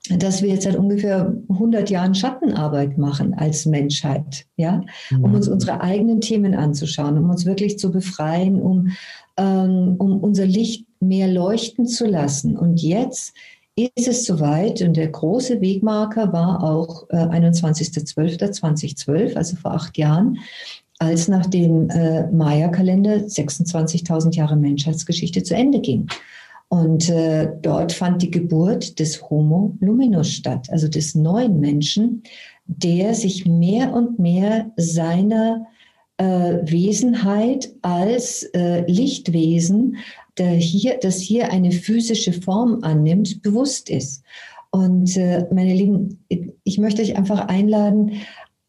dass 0.10 0.42
wir 0.42 0.50
jetzt 0.50 0.63
seit 0.63 0.76
ungefähr 0.76 1.34
100 1.48 1.89
Jahren 1.89 2.13
Schattenarbeit 2.13 2.98
machen 2.98 3.34
als 3.36 3.66
Menschheit, 3.66 4.46
ja, 4.58 4.82
um 5.12 5.30
mhm. 5.30 5.36
uns 5.36 5.48
unsere 5.48 5.80
eigenen 5.80 6.20
Themen 6.20 6.56
anzuschauen, 6.56 7.18
um 7.18 7.30
uns 7.30 7.46
wirklich 7.46 7.80
zu 7.80 7.89
befreien, 7.89 8.62
um, 8.62 8.89
ähm, 9.38 9.96
um 10.00 10.20
unser 10.20 10.46
Licht 10.46 10.86
mehr 11.00 11.30
leuchten 11.30 11.88
zu 11.88 12.06
lassen. 12.06 12.58
Und 12.58 12.82
jetzt 12.82 13.34
ist 13.76 14.08
es 14.08 14.26
soweit 14.26 14.82
und 14.82 14.98
der 14.98 15.08
große 15.08 15.62
Wegmarker 15.62 16.34
war 16.34 16.62
auch 16.63 17.10
äh, 17.10 17.16
21.12.2012, 17.16 19.36
also 19.36 19.56
vor 19.56 19.72
acht 19.72 19.98
Jahren, 19.98 20.39
als 21.00 21.30
nach 21.30 21.46
dem 21.46 21.89
äh, 21.89 22.30
Maya-Kalender 22.30 23.16
26.000 23.16 24.36
Jahre 24.36 24.58
Menschheitsgeschichte 24.58 25.44
zu 25.44 25.56
Ende 25.56 25.80
ging. 25.80 26.10
Und 26.73 27.07
äh, 27.07 27.51
dort 27.62 27.91
fand 27.91 28.23
die 28.23 28.31
Geburt 28.31 28.97
des 28.97 29.29
Homo 29.29 29.77
Luminus 29.79 30.31
statt, 30.31 30.71
also 30.71 30.88
des 30.88 31.13
neuen 31.13 31.59
Menschen, 31.59 32.23
der 32.65 33.13
sich 33.13 33.45
mehr 33.45 33.93
und 33.93 34.17
mehr 34.17 34.71
seiner 34.75 35.67
äh, 36.17 36.23
Wesenheit 36.63 37.71
als 37.83 38.41
äh, 38.55 38.91
Lichtwesen, 38.91 39.97
der 40.39 40.53
hier, 40.53 40.97
das 40.99 41.19
hier 41.19 41.51
eine 41.51 41.71
physische 41.71 42.33
Form 42.33 42.79
annimmt, 42.81 43.43
bewusst 43.43 43.91
ist. 43.91 44.23
Und 44.71 45.15
äh, 45.15 45.45
meine 45.51 45.75
Lieben, 45.75 46.25
ich 46.63 46.79
möchte 46.79 47.03
euch 47.03 47.15
einfach 47.15 47.49
einladen, 47.49 48.13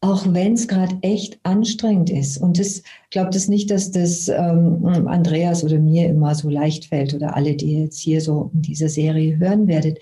auch 0.05 0.23
wenn 0.33 0.53
es 0.53 0.67
gerade 0.67 0.95
echt 1.01 1.39
anstrengend 1.41 2.11
ist. 2.11 2.37
Und 2.37 2.59
das 2.59 2.83
glaubt 3.09 3.35
es 3.35 3.47
nicht, 3.47 3.71
dass 3.71 3.89
das 3.89 4.27
ähm, 4.27 4.85
Andreas 5.07 5.63
oder 5.63 5.79
mir 5.79 6.07
immer 6.07 6.35
so 6.35 6.47
leicht 6.47 6.85
fällt 6.85 7.15
oder 7.15 7.35
alle, 7.35 7.55
die 7.55 7.79
jetzt 7.79 7.99
hier 7.99 8.21
so 8.21 8.51
in 8.53 8.61
dieser 8.61 8.87
Serie 8.87 9.39
hören 9.39 9.67
werdet. 9.67 9.97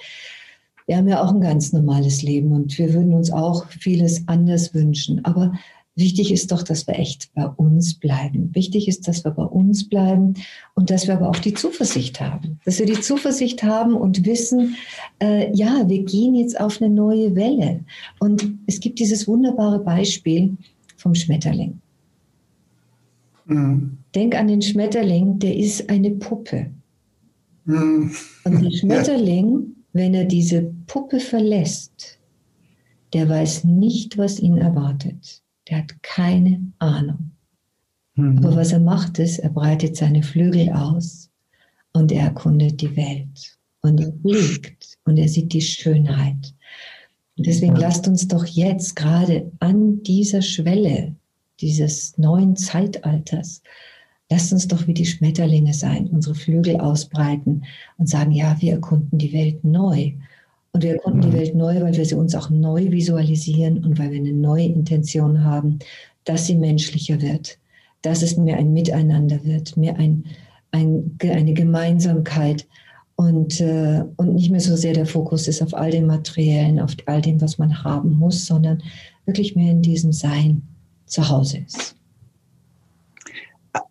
Wir 0.88 0.98
haben 0.98 1.08
ja 1.08 1.24
auch 1.24 1.34
ein 1.34 1.40
ganz 1.40 1.72
normales 1.72 2.22
Leben 2.22 2.52
und 2.52 2.78
wir 2.78 2.94
würden 2.94 3.14
uns 3.14 3.32
auch 3.32 3.66
vieles 3.70 4.28
anders 4.28 4.74
wünschen. 4.74 5.24
Aber 5.24 5.54
Wichtig 5.96 6.32
ist 6.32 6.52
doch, 6.52 6.64
dass 6.64 6.88
wir 6.88 6.98
echt 6.98 7.32
bei 7.36 7.46
uns 7.46 7.94
bleiben. 7.94 8.50
Wichtig 8.56 8.88
ist, 8.88 9.08
dass 9.08 9.24
wir 9.24 9.32
bei 9.32 9.44
uns 9.44 9.88
bleiben 9.88 10.34
und 10.74 10.90
dass 10.90 11.06
wir 11.08 11.14
aber 11.14 11.30
auch 11.30 11.38
die 11.38 11.54
Zuversicht 11.54 12.20
haben. 12.20 12.60
Dass 12.66 12.80
wir 12.80 12.88
die 12.88 13.00
Zuversicht 13.00 13.62
haben 13.62 13.94
und 13.94 14.26
wissen, 14.26 14.76
äh, 15.22 15.56
ja, 15.56 15.88
wir 15.88 16.04
gehen 16.04 16.34
jetzt 16.34 16.60
auf 16.60 16.82
eine 16.82 16.92
neue 16.92 17.36
Welle. 17.36 17.82
Und 18.20 18.58
es 18.66 18.80
gibt 18.80 18.98
dieses 18.98 19.28
wunderbare 19.28 19.80
Beispiel 19.80 20.58
vom 20.98 21.14
Schmetterling. 21.14 21.80
Mhm. 23.46 23.98
Denk 24.16 24.36
an 24.36 24.48
den 24.48 24.64
Schmetterling, 24.64 25.38
der 25.38 25.56
ist 25.56 25.92
eine 25.92 26.10
Puppe. 26.10 26.72
Mhm. 27.66 28.12
Und 28.46 28.64
der 28.64 28.72
Schmetterling, 28.78 29.76
wenn 29.94 30.16
er 30.16 30.26
diese 30.26 30.74
Puppe 30.88 31.20
verlässt, 31.20 32.18
der 33.14 33.30
weiß 33.30 33.66
nicht, 33.66 34.18
was 34.18 34.40
ihn 34.40 34.58
erwartet. 34.58 35.43
Der 35.70 35.80
hat 35.80 36.02
keine 36.04 36.62
Ahnung. 36.80 37.32
Mhm. 38.16 38.40
Aber 38.40 38.56
was 38.56 38.72
er 38.72 38.80
macht 38.80 39.20
ist, 39.20 39.40
er 39.40 39.50
breitet 39.50 39.96
seine 39.96 40.24
Flügel 40.24 40.70
aus 40.72 41.30
und 41.94 42.12
er 42.12 42.24
erkundet 42.24 42.82
die 42.82 42.96
Welt. 42.96 43.58
Und 43.82 44.00
er 44.00 44.14
fliegt 44.22 44.98
und 45.04 45.18
er 45.18 45.28
sieht 45.28 45.52
die 45.54 45.62
Schönheit. 45.62 46.54
Deswegen 47.38 47.76
lasst 47.76 48.08
uns 48.08 48.28
doch 48.28 48.46
jetzt 48.46 48.96
gerade 48.96 49.52
an 49.60 50.04
dieser 50.04 50.42
Schwelle 50.42 51.16
dieses 51.60 52.18
neuen 52.18 52.56
Zeitalters, 52.56 53.62
lasst 54.30 54.54
uns 54.54 54.68
doch 54.68 54.88
wie 54.88 54.94
die 54.94 55.06
Schmetterlinge 55.06 55.74
sein, 55.74 56.08
unsere 56.08 56.36
Flügel 56.36 56.80
ausbreiten 56.80 57.64
und 57.98 58.10
sagen, 58.10 58.32
ja, 58.32 58.58
wir 58.60 58.74
erkunden 58.74 59.18
die 59.18 59.34
Welt 59.34 59.64
neu. 59.64 60.14
Und 60.74 60.84
wir 60.84 60.94
erkunden 60.94 61.22
die 61.22 61.28
mhm. 61.28 61.34
Welt 61.34 61.56
neu, 61.56 61.82
weil 61.82 61.96
wir 61.96 62.06
sie 62.06 62.16
uns 62.16 62.34
auch 62.36 62.50
neu 62.50 62.92
visualisieren 62.92 63.84
und 63.86 64.00
weil 64.00 64.12
wir 64.12 64.20
eine 64.20 64.34
neue 64.34 64.66
Intention 64.66 65.44
haben, 65.44 65.80
dass 66.26 66.48
sie 66.48 66.56
menschlicher 66.56 67.22
wird, 67.22 67.60
dass 68.02 68.24
es 68.24 68.38
mehr 68.38 68.58
ein 68.58 68.74
Miteinander 68.74 69.44
wird, 69.44 69.78
mehr 69.78 69.98
ein, 69.98 70.26
ein, 70.72 71.18
eine 71.22 71.54
Gemeinsamkeit 71.54 72.68
und, 73.16 73.62
äh, 73.62 74.04
und 74.18 74.34
nicht 74.34 74.50
mehr 74.50 74.60
so 74.60 74.76
sehr 74.76 74.94
der 74.94 75.06
Fokus 75.06 75.48
ist 75.48 75.62
auf 75.62 75.76
all 75.76 75.92
dem 75.92 76.08
Materiellen, 76.08 76.80
auf 76.80 76.96
all 77.06 77.22
dem, 77.22 77.40
was 77.40 77.60
man 77.60 77.84
haben 77.84 78.18
muss, 78.18 78.46
sondern 78.46 78.82
wirklich 79.26 79.56
mehr 79.56 79.72
in 79.72 79.84
diesem 79.84 80.12
Sein 80.12 80.64
zu 81.06 81.30
Hause 81.30 81.60
ist. 81.68 81.96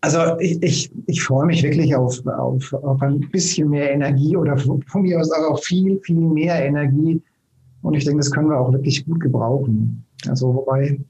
Also 0.00 0.38
ich, 0.38 0.62
ich, 0.62 0.92
ich 1.06 1.22
freue 1.22 1.46
mich 1.46 1.62
wirklich 1.62 1.94
auf, 1.94 2.24
auf, 2.26 2.72
auf 2.72 3.02
ein 3.02 3.20
bisschen 3.30 3.70
mehr 3.70 3.92
Energie 3.92 4.36
oder 4.36 4.56
von 4.56 4.82
mir 4.94 5.20
aus 5.20 5.30
auch 5.32 5.58
viel, 5.58 5.98
viel 6.00 6.20
mehr 6.20 6.64
Energie. 6.64 7.20
Und 7.82 7.94
ich 7.94 8.04
denke, 8.04 8.18
das 8.18 8.30
können 8.30 8.48
wir 8.48 8.60
auch 8.60 8.72
wirklich 8.72 9.04
gut 9.04 9.20
gebrauchen. 9.20 10.04
Also 10.28 10.54
wobei, 10.54 11.00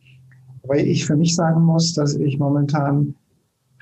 wobei 0.63 0.79
ich 0.79 1.05
für 1.05 1.17
mich 1.17 1.35
sagen 1.37 1.63
muss, 1.63 1.93
dass 1.93 2.15
ich 2.15 2.39
momentan 2.39 3.15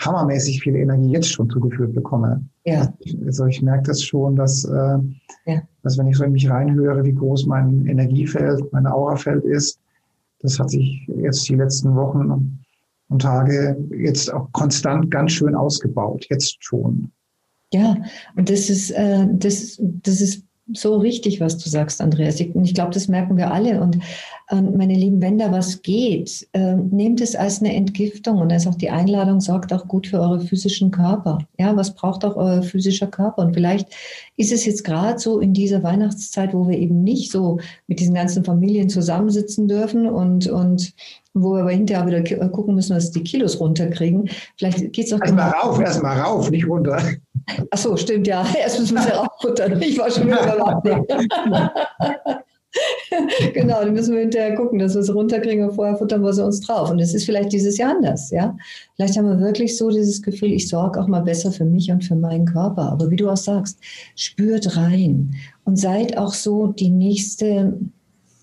hammermäßig 0.00 0.62
viel 0.62 0.76
Energie 0.76 1.11
jetzt 1.11 1.31
schon 1.31 1.48
zugeführt 1.50 1.94
bekomme. 1.94 2.42
Ja. 2.64 2.92
Also 3.24 3.46
ich 3.46 3.62
merke 3.62 3.85
das 3.85 4.03
schon, 4.03 4.35
dass, 4.35 4.64
äh, 4.64 4.98
ja. 5.46 5.62
dass 5.83 5.98
wenn 5.98 6.09
ich 6.09 6.16
so 6.16 6.24
in 6.24 6.33
mich 6.33 6.48
reinhöre, 6.50 7.05
wie 7.05 7.14
groß 7.14 7.46
mein 7.46 7.87
Energiefeld, 7.87 8.72
mein 8.72 8.87
Aurafeld 8.87 9.44
ist, 9.44 9.79
das 10.40 10.59
hat 10.59 10.70
sich 10.70 11.07
jetzt 11.16 11.48
die 11.48 11.55
letzten 11.55 11.94
Wochen 11.94 12.60
und 13.11 13.23
Tage 13.23 13.77
jetzt 13.90 14.33
auch 14.33 14.49
konstant 14.53 15.11
ganz 15.11 15.33
schön 15.33 15.55
ausgebaut, 15.55 16.27
jetzt 16.31 16.57
schon. 16.61 17.12
Ja, 17.73 17.96
und 18.37 18.49
das 18.49 18.70
ist, 18.70 18.90
äh, 18.90 19.27
das, 19.31 19.79
das 19.81 20.20
ist 20.20 20.44
so 20.73 20.96
richtig, 20.96 21.40
was 21.40 21.59
du 21.59 21.68
sagst, 21.68 22.01
Andreas. 22.01 22.40
Ich, 22.40 22.55
ich 22.55 22.75
glaube, 22.75 22.92
das 22.92 23.09
merken 23.09 23.37
wir 23.37 23.53
alle. 23.53 23.81
Und 23.81 23.99
meine 24.57 24.95
Lieben, 24.95 25.23
wenn 25.23 25.39
da 25.39 25.53
was 25.53 25.83
geht, 25.83 26.49
äh, 26.53 26.75
nehmt 26.75 27.21
es 27.21 27.37
als 27.37 27.61
eine 27.61 27.75
Entgiftung. 27.75 28.39
Und 28.39 28.51
ist 28.51 28.67
auch 28.67 28.75
die 28.75 28.91
Einladung, 28.91 29.41
sorgt 29.41 29.73
auch 29.73 29.87
gut 29.87 30.09
für 30.09 30.21
eure 30.21 30.41
physischen 30.41 30.91
Körper. 30.91 31.39
Ja, 31.59 31.77
was 31.77 31.95
braucht 31.95 32.25
auch 32.25 32.37
euer 32.37 32.63
physischer 32.63 33.07
Körper? 33.07 33.43
Und 33.43 33.55
vielleicht 33.55 33.89
ist 34.37 34.53
es 34.53 34.65
jetzt 34.65 34.85
gerade 34.85 35.19
so 35.19 35.39
in 35.39 35.53
dieser 35.53 35.83
Weihnachtszeit, 35.83 36.53
wo 36.53 36.69
wir 36.69 36.79
eben 36.79 37.03
nicht 37.05 37.31
so 37.31 37.59
mit 37.87 38.01
diesen 38.01 38.15
ganzen 38.15 38.45
Familien 38.45 38.89
zusammensitzen 38.89 39.69
dürfen 39.69 40.07
und, 40.07 40.49
und 40.49 40.95
wo 41.33 41.55
wir 41.55 41.61
aber 41.61 41.71
hinterher 41.71 42.07
wieder 42.07 42.49
gucken 42.49 42.75
müssen, 42.75 42.95
dass 42.95 43.13
die 43.13 43.23
Kilos 43.23 43.61
runterkriegen. 43.61 44.29
Vielleicht 44.57 44.93
geht 44.93 45.07
es 45.07 45.13
auch. 45.13 45.21
Erstmal 45.21 45.51
rauf, 45.51 45.81
erstmal 45.81 46.21
rauf, 46.21 46.51
nicht 46.51 46.67
runter. 46.67 47.01
Ach 47.71 47.79
so, 47.79 47.97
stimmt, 47.97 48.27
ja. 48.27 48.45
Erst 48.61 48.81
müssen 48.81 48.95
wir 48.95 49.03
sie 49.03 49.11
rauffuttern. 49.11 49.81
Ich 49.81 49.99
war 49.99 50.11
schon 50.11 50.27
wieder 50.27 50.81
beim 50.83 51.07
genau, 53.54 53.80
dann 53.80 53.92
müssen 53.92 54.14
wir 54.14 54.20
hinterher 54.20 54.54
gucken, 54.54 54.78
dass 54.78 54.94
wir 54.94 55.02
sie 55.02 55.12
runterkriegen 55.12 55.68
und 55.68 55.74
vorher 55.74 55.96
futtern 55.96 56.22
wir 56.22 56.33
sie 56.33 56.44
uns 56.44 56.61
drauf. 56.61 56.90
Und 56.90 57.00
es 57.00 57.14
ist 57.14 57.24
vielleicht 57.24 57.52
dieses 57.52 57.76
Jahr 57.78 57.96
anders, 57.96 58.30
ja. 58.30 58.56
Vielleicht 58.94 59.16
haben 59.16 59.28
wir 59.28 59.40
wirklich 59.40 59.76
so 59.76 59.90
dieses 59.90 60.22
Gefühl, 60.22 60.52
ich 60.52 60.68
sorge 60.68 61.00
auch 61.00 61.09
mal 61.09 61.22
besser 61.22 61.50
für 61.50 61.64
mich 61.64 61.90
und 61.90 62.04
für 62.04 62.14
meinen 62.14 62.46
Körper. 62.46 62.92
Aber 62.92 63.11
wie 63.11 63.16
du 63.16 63.28
auch 63.28 63.37
sagst, 63.37 63.78
spürt 64.14 64.76
rein 64.76 65.35
und 65.64 65.78
seid 65.78 66.16
auch 66.16 66.33
so 66.33 66.68
die 66.68 66.90
nächste, 66.90 67.78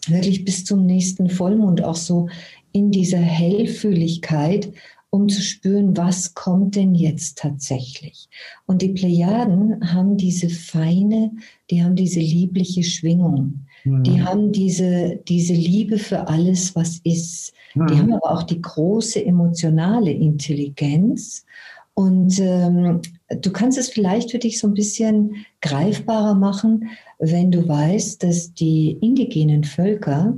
wirklich 0.07 0.43
bis 0.43 0.65
zum 0.65 0.85
nächsten 0.85 1.29
Vollmond 1.29 1.83
auch 1.83 1.95
so 1.95 2.27
in 2.73 2.91
dieser 2.91 3.17
Hellfühligkeit, 3.17 4.71
um 5.09 5.29
zu 5.29 5.41
spüren, 5.41 5.95
was 5.95 6.33
kommt 6.33 6.75
denn 6.75 6.93
jetzt 6.93 7.37
tatsächlich. 7.37 8.27
Und 8.65 8.81
die 8.81 8.89
Plejaden 8.89 9.93
haben 9.93 10.17
diese 10.17 10.49
feine, 10.49 11.31
die 11.71 11.81
haben 11.83 11.95
diese 11.95 12.19
liebliche 12.19 12.83
Schwingung. 12.83 13.66
Mhm. 13.83 14.03
Die 14.03 14.21
haben 14.21 14.51
diese, 14.51 15.19
diese 15.27 15.53
Liebe 15.53 15.97
für 15.97 16.27
alles, 16.27 16.75
was 16.75 16.99
ist. 17.03 17.53
Mhm. 17.75 17.87
Die 17.87 17.95
haben 17.95 18.13
aber 18.13 18.31
auch 18.31 18.43
die 18.43 18.61
große 18.61 19.23
emotionale 19.23 20.11
Intelligenz. 20.11 21.45
Und 21.93 22.39
ähm, 22.39 23.01
du 23.41 23.51
kannst 23.51 23.77
es 23.77 23.89
vielleicht 23.89 24.31
für 24.31 24.37
dich 24.37 24.59
so 24.59 24.67
ein 24.67 24.75
bisschen 24.75 25.45
greifbarer 25.61 26.35
machen, 26.35 26.89
wenn 27.17 27.49
du 27.49 27.67
weißt, 27.67 28.21
dass 28.21 28.53
die 28.53 28.97
indigenen 29.01 29.63
Völker 29.63 30.37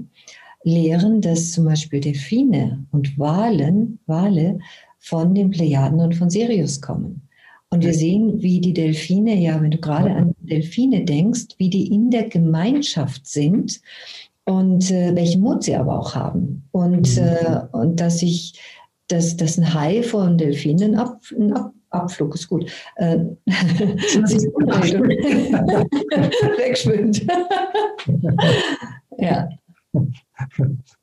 lehren, 0.63 1.21
dass 1.21 1.51
zum 1.51 1.65
Beispiel 1.65 1.99
Delfine 1.99 2.85
und 2.91 3.17
Walen, 3.19 3.99
Wale 4.05 4.59
von 4.99 5.35
den 5.35 5.49
Plejaden 5.49 5.99
und 5.99 6.15
von 6.15 6.29
Sirius 6.29 6.79
kommen. 6.79 7.28
Und 7.71 7.83
wir 7.83 7.93
sehen, 7.93 8.41
wie 8.41 8.59
die 8.61 8.73
Delfine, 8.73 9.35
ja, 9.35 9.61
wenn 9.61 9.69
du 9.69 9.77
gerade 9.77 10.09
an 10.11 10.33
Delfine 10.39 11.05
denkst, 11.05 11.49
wie 11.57 11.69
die 11.69 11.93
in 11.93 12.09
der 12.09 12.27
Gemeinschaft 12.27 13.27
sind 13.27 13.79
und 14.45 14.89
äh, 14.89 15.15
welchen 15.15 15.41
Mut 15.41 15.63
sie 15.63 15.75
aber 15.75 15.99
auch 15.99 16.15
haben. 16.15 16.63
Und, 16.71 17.15
mhm. 17.15 17.23
äh, 17.23 17.61
und 17.71 17.99
dass 17.99 18.23
ich, 18.23 18.59
dass, 19.07 19.37
dass 19.37 19.59
ein 19.59 19.71
Hai 19.73 20.01
von 20.01 20.39
Delfinen 20.39 20.95
ab, 20.95 21.21
ein 21.37 21.53
ab, 21.53 21.71
Abflug 21.91 22.33
ist 22.35 22.47
gut. 22.47 22.71
Äh, 22.95 23.17
Wegschwimmt. 26.57 27.25
ja. 29.17 29.49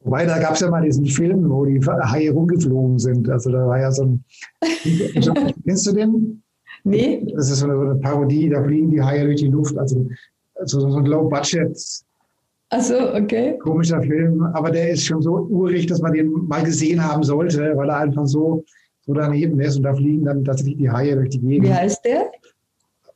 Wobei, 0.00 0.26
da 0.26 0.38
gab 0.38 0.54
es 0.54 0.60
ja 0.60 0.70
mal 0.70 0.82
diesen 0.82 1.06
Film, 1.06 1.50
wo 1.50 1.64
die 1.64 1.80
Haie 1.80 2.30
rumgeflogen 2.30 2.98
sind. 3.00 3.28
Also 3.28 3.50
da 3.50 3.66
war 3.66 3.80
ja 3.80 3.90
so 3.90 4.04
ein. 4.04 4.24
kennst 5.64 5.86
du 5.86 5.92
den? 5.92 6.42
Nee. 6.86 7.26
Das 7.34 7.50
ist 7.50 7.58
so 7.58 7.66
eine, 7.66 7.74
so 7.74 7.82
eine, 7.82 7.94
Parodie, 7.96 8.48
da 8.48 8.62
fliegen 8.62 8.90
die 8.90 9.02
Haie 9.02 9.24
durch 9.24 9.40
die 9.40 9.48
Luft. 9.48 9.76
Also, 9.76 10.06
also 10.54 10.80
so 10.80 10.96
ein 10.96 11.04
Low-Budget. 11.04 11.76
Achso, 12.70 13.14
okay. 13.14 13.58
Komischer 13.58 14.00
Film, 14.02 14.42
aber 14.54 14.70
der 14.70 14.90
ist 14.90 15.04
schon 15.04 15.20
so 15.20 15.32
urig, 15.50 15.86
dass 15.86 16.00
man 16.00 16.12
den 16.12 16.30
mal 16.46 16.62
gesehen 16.62 17.02
haben 17.02 17.22
sollte, 17.22 17.76
weil 17.76 17.88
er 17.88 17.98
einfach 17.98 18.26
so, 18.26 18.64
so 19.04 19.14
daneben 19.14 19.58
ist 19.60 19.76
und 19.76 19.82
da 19.82 19.94
fliegen 19.94 20.24
dann 20.24 20.44
tatsächlich 20.44 20.78
die 20.78 20.90
Haie 20.90 21.16
durch 21.16 21.30
die 21.30 21.40
Gegend. 21.40 21.68
Wie 21.68 21.74
heißt 21.74 22.04
der? 22.04 22.30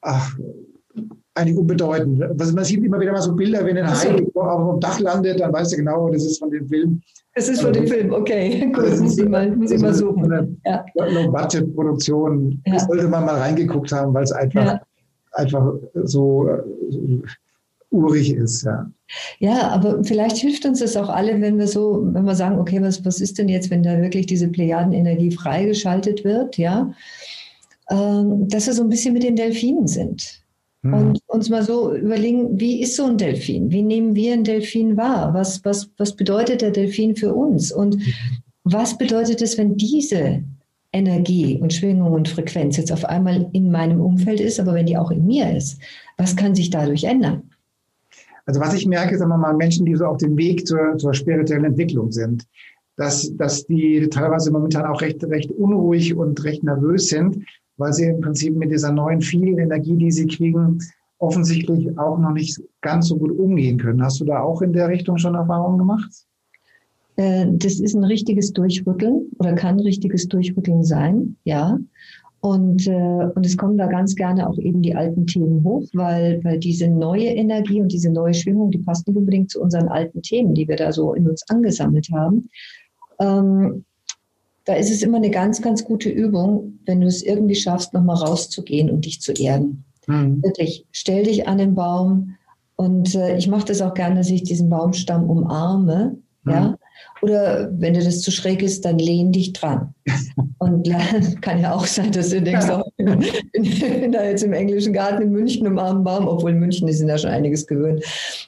Ach, 0.02 0.37
eigentlich 1.35 1.57
unbedeutend. 1.57 2.23
Was, 2.35 2.53
man 2.53 2.64
sieht 2.64 2.83
immer 2.85 3.01
wieder 3.01 3.12
mal 3.12 3.23
so 3.23 3.35
Bilder, 3.35 3.64
wenn 3.64 3.79
ein 3.79 3.88
Hai 3.88 4.11
auf 4.35 4.73
dem 4.73 4.81
Dach 4.81 4.99
landet, 5.01 5.40
dann 5.40 5.53
weißt 5.53 5.73
du 5.73 5.77
genau, 5.77 6.09
das 6.11 6.25
ist 6.25 6.38
von 6.38 6.51
dem 6.51 6.66
Film. 6.66 7.01
Es 7.35 7.49
ist 7.49 7.62
von 7.62 7.73
dem 7.73 7.87
Film, 7.87 8.12
okay. 8.12 8.71
Gut, 8.73 8.85
das 8.85 9.01
muss 9.01 9.16
ich 9.16 9.29
mal, 9.29 9.51
muss 9.55 9.71
ich 9.71 9.81
mal 9.81 9.95
suchen. 9.95 10.25
Eine 10.25 10.57
ja. 10.66 10.85
Low-Budget-Produktion. 10.95 12.61
Ja. 12.66 12.81
Sollte 12.81 13.09
man 13.09 13.25
mal 13.25 13.37
reingeguckt 13.37 13.93
haben, 13.93 14.12
weil 14.12 14.25
es 14.25 14.33
einfach, 14.33 14.64
ja. 14.64 14.81
einfach 15.33 15.73
so, 16.05 16.49
so 16.88 17.23
urig 17.90 18.35
ist, 18.35 18.64
ja. 18.64 18.90
Ja, 19.38 19.69
aber 19.69 20.03
vielleicht 20.05 20.37
hilft 20.37 20.64
uns 20.64 20.81
das 20.81 20.97
auch 20.97 21.09
alle, 21.09 21.40
wenn 21.40 21.59
wir 21.59 21.66
so, 21.66 22.03
wenn 22.12 22.25
wir 22.25 22.35
sagen, 22.35 22.59
okay, 22.59 22.81
was, 22.81 23.05
was 23.05 23.21
ist 23.21 23.38
denn 23.38 23.49
jetzt, 23.49 23.71
wenn 23.71 23.83
da 23.83 24.01
wirklich 24.01 24.27
diese 24.27 24.49
Plejadenenergie 24.49 25.33
freigeschaltet 25.33 26.25
wird, 26.25 26.57
ja, 26.59 26.93
ähm, 27.90 28.49
dass 28.49 28.66
wir 28.66 28.75
so 28.75 28.83
ein 28.83 28.88
bisschen 28.88 29.14
mit 29.14 29.25
den 29.25 29.37
Delfinen 29.37 29.88
sind. 29.88 30.39
Mhm. 30.83 30.95
Und 30.95 31.21
uns 31.27 31.51
mal 31.51 31.62
so 31.62 31.95
überlegen, 31.95 32.59
wie 32.59 32.81
ist 32.81 32.97
so 32.97 33.05
ein 33.05 33.19
Delfin? 33.19 33.71
Wie 33.71 33.83
nehmen 33.83 34.14
wir 34.14 34.33
einen 34.33 34.45
Delfin 34.45 34.97
wahr? 34.97 35.35
Was, 35.35 35.64
was, 35.64 35.90
was 35.99 36.16
bedeutet 36.16 36.62
der 36.62 36.71
Delfin 36.71 37.16
für 37.16 37.35
uns? 37.35 37.71
Und 37.71 37.97
mhm. 37.97 38.12
was 38.64 38.97
bedeutet 38.97 39.43
es, 39.43 39.59
wenn 39.59 39.77
diese 39.77 40.43
Energie 40.93 41.59
und 41.61 41.73
Schwingung 41.73 42.12
und 42.12 42.29
Frequenz 42.29 42.77
jetzt 42.77 42.93
auf 42.93 43.05
einmal 43.05 43.49
in 43.53 43.71
meinem 43.71 44.01
Umfeld 44.01 44.40
ist, 44.40 44.59
aber 44.59 44.75
wenn 44.75 44.87
die 44.87 44.97
auch 44.97 45.11
in 45.11 45.27
mir 45.27 45.55
ist? 45.57 45.81
Was 46.16 46.35
kann 46.35 46.55
sich 46.55 46.71
dadurch 46.71 47.05
ändern? 47.05 47.43
Also 48.47 48.61
was 48.61 48.75
ich 48.75 48.87
merke, 48.87 49.16
sagen 49.16 49.31
wir 49.31 49.37
mal, 49.37 49.55
Menschen, 49.55 49.87
die 49.87 49.95
so 49.95 50.07
auf 50.07 50.16
dem 50.16 50.37
Weg 50.37 50.66
zur, 50.66 50.97
zur 50.99 51.14
spirituellen 51.14 51.66
Entwicklung 51.66 52.11
sind, 52.11 52.47
dass, 52.97 53.35
dass 53.37 53.66
die 53.66 54.09
teilweise 54.11 54.51
momentan 54.51 54.87
auch 54.87 55.01
recht, 55.01 55.23
recht 55.25 55.53
unruhig 55.53 56.14
und 56.14 56.43
recht 56.43 56.64
nervös 56.64 57.09
sind, 57.09 57.45
weil 57.81 57.93
sie 57.93 58.05
im 58.05 58.21
Prinzip 58.21 58.55
mit 58.57 58.71
dieser 58.71 58.93
neuen 58.93 59.21
vielen 59.21 59.59
Energie, 59.59 59.97
die 59.97 60.12
sie 60.12 60.27
kriegen, 60.27 60.79
offensichtlich 61.19 61.99
auch 61.99 62.19
noch 62.19 62.33
nicht 62.33 62.61
ganz 62.81 63.09
so 63.09 63.16
gut 63.16 63.33
umgehen 63.33 63.79
können. 63.79 64.03
Hast 64.03 64.21
du 64.21 64.25
da 64.25 64.40
auch 64.40 64.62
in 64.62 64.73
der 64.73 64.88
Richtung 64.88 65.19
schon 65.19 65.35
Erfahrungen 65.35 65.79
gemacht? 65.79 66.11
Äh, 67.16 67.47
das 67.51 67.81
ist 67.81 67.95
ein 67.95 68.05
richtiges 68.05 68.53
Durchrütteln 68.53 69.31
oder 69.38 69.55
kann 69.55 69.77
ein 69.77 69.81
richtiges 69.81 70.29
Durchrütteln 70.29 70.85
sein, 70.85 71.37
ja. 71.45 71.79
Und, 72.43 72.87
äh, 72.87 73.29
und 73.35 73.45
es 73.45 73.59
kommen 73.59 73.77
da 73.77 73.87
ganz 73.87 74.14
gerne 74.14 74.49
auch 74.49 74.57
eben 74.57 74.81
die 74.81 74.95
alten 74.95 75.27
Themen 75.27 75.62
hoch, 75.62 75.85
weil, 75.93 76.43
weil 76.43 76.59
diese 76.59 76.88
neue 76.88 77.27
Energie 77.27 77.83
und 77.83 77.93
diese 77.93 78.11
neue 78.11 78.33
Schwingung, 78.33 78.71
die 78.71 78.79
passt 78.79 79.07
nicht 79.07 79.16
unbedingt 79.16 79.51
zu 79.51 79.61
unseren 79.61 79.88
alten 79.88 80.23
Themen, 80.23 80.55
die 80.55 80.66
wir 80.66 80.77
da 80.77 80.90
so 80.90 81.12
in 81.12 81.29
uns 81.29 81.43
angesammelt 81.51 82.09
haben. 82.11 82.49
Ähm, 83.19 83.85
da 84.64 84.75
ist 84.75 84.90
es 84.90 85.03
immer 85.03 85.16
eine 85.16 85.31
ganz, 85.31 85.62
ganz 85.62 85.85
gute 85.85 86.09
Übung, 86.09 86.79
wenn 86.85 87.01
du 87.01 87.07
es 87.07 87.23
irgendwie 87.23 87.55
schaffst, 87.55 87.92
nochmal 87.94 88.16
rauszugehen 88.16 88.90
und 88.90 89.05
dich 89.05 89.20
zu 89.20 89.33
erden. 89.33 89.85
Mhm. 90.07 90.42
Wirklich, 90.42 90.87
stell 90.92 91.25
dich 91.25 91.49
an 91.49 91.59
den 91.59 91.75
Baum 91.75 92.37
und 92.77 93.14
äh, 93.14 93.37
ich 93.37 93.49
mache 93.49 93.66
das 93.66 93.83
auch 93.83 93.94
gerne, 93.94 94.16
dass 94.16 94.31
ich 94.31 94.42
diesen 94.42 94.68
Baumstamm 94.68 95.29
umarme. 95.29 96.18
Mhm. 96.44 96.53
Ja, 96.53 96.79
oder 97.22 97.70
wenn 97.78 97.94
dir 97.94 98.04
das 98.04 98.20
zu 98.20 98.30
schräg 98.30 98.62
ist, 98.62 98.85
dann 98.85 98.98
lehn 98.98 99.33
dich 99.33 99.52
dran. 99.52 99.94
Und 100.59 100.88
kann 101.40 101.61
ja 101.61 101.74
auch 101.74 101.87
sein, 101.87 102.12
dass 102.12 102.30
du 102.30 102.40
denkst, 102.40 102.66
ja. 102.66 102.83
oh, 102.83 103.14
ich 103.52 103.80
bin 103.80 104.12
da 104.12 104.24
jetzt 104.24 104.42
im 104.42 104.52
englischen 104.52 104.92
Garten 104.92 105.22
in 105.22 105.30
München 105.30 105.66
im 105.66 105.78
armen 105.78 106.04
Baum, 106.04 106.28
obwohl 106.28 106.52
in 106.52 106.59
München 106.59 106.88
ist 106.88 107.00
ja 107.00 107.18
schon 107.18 107.30
einiges 107.30 107.66
gewöhnt. 107.66 108.04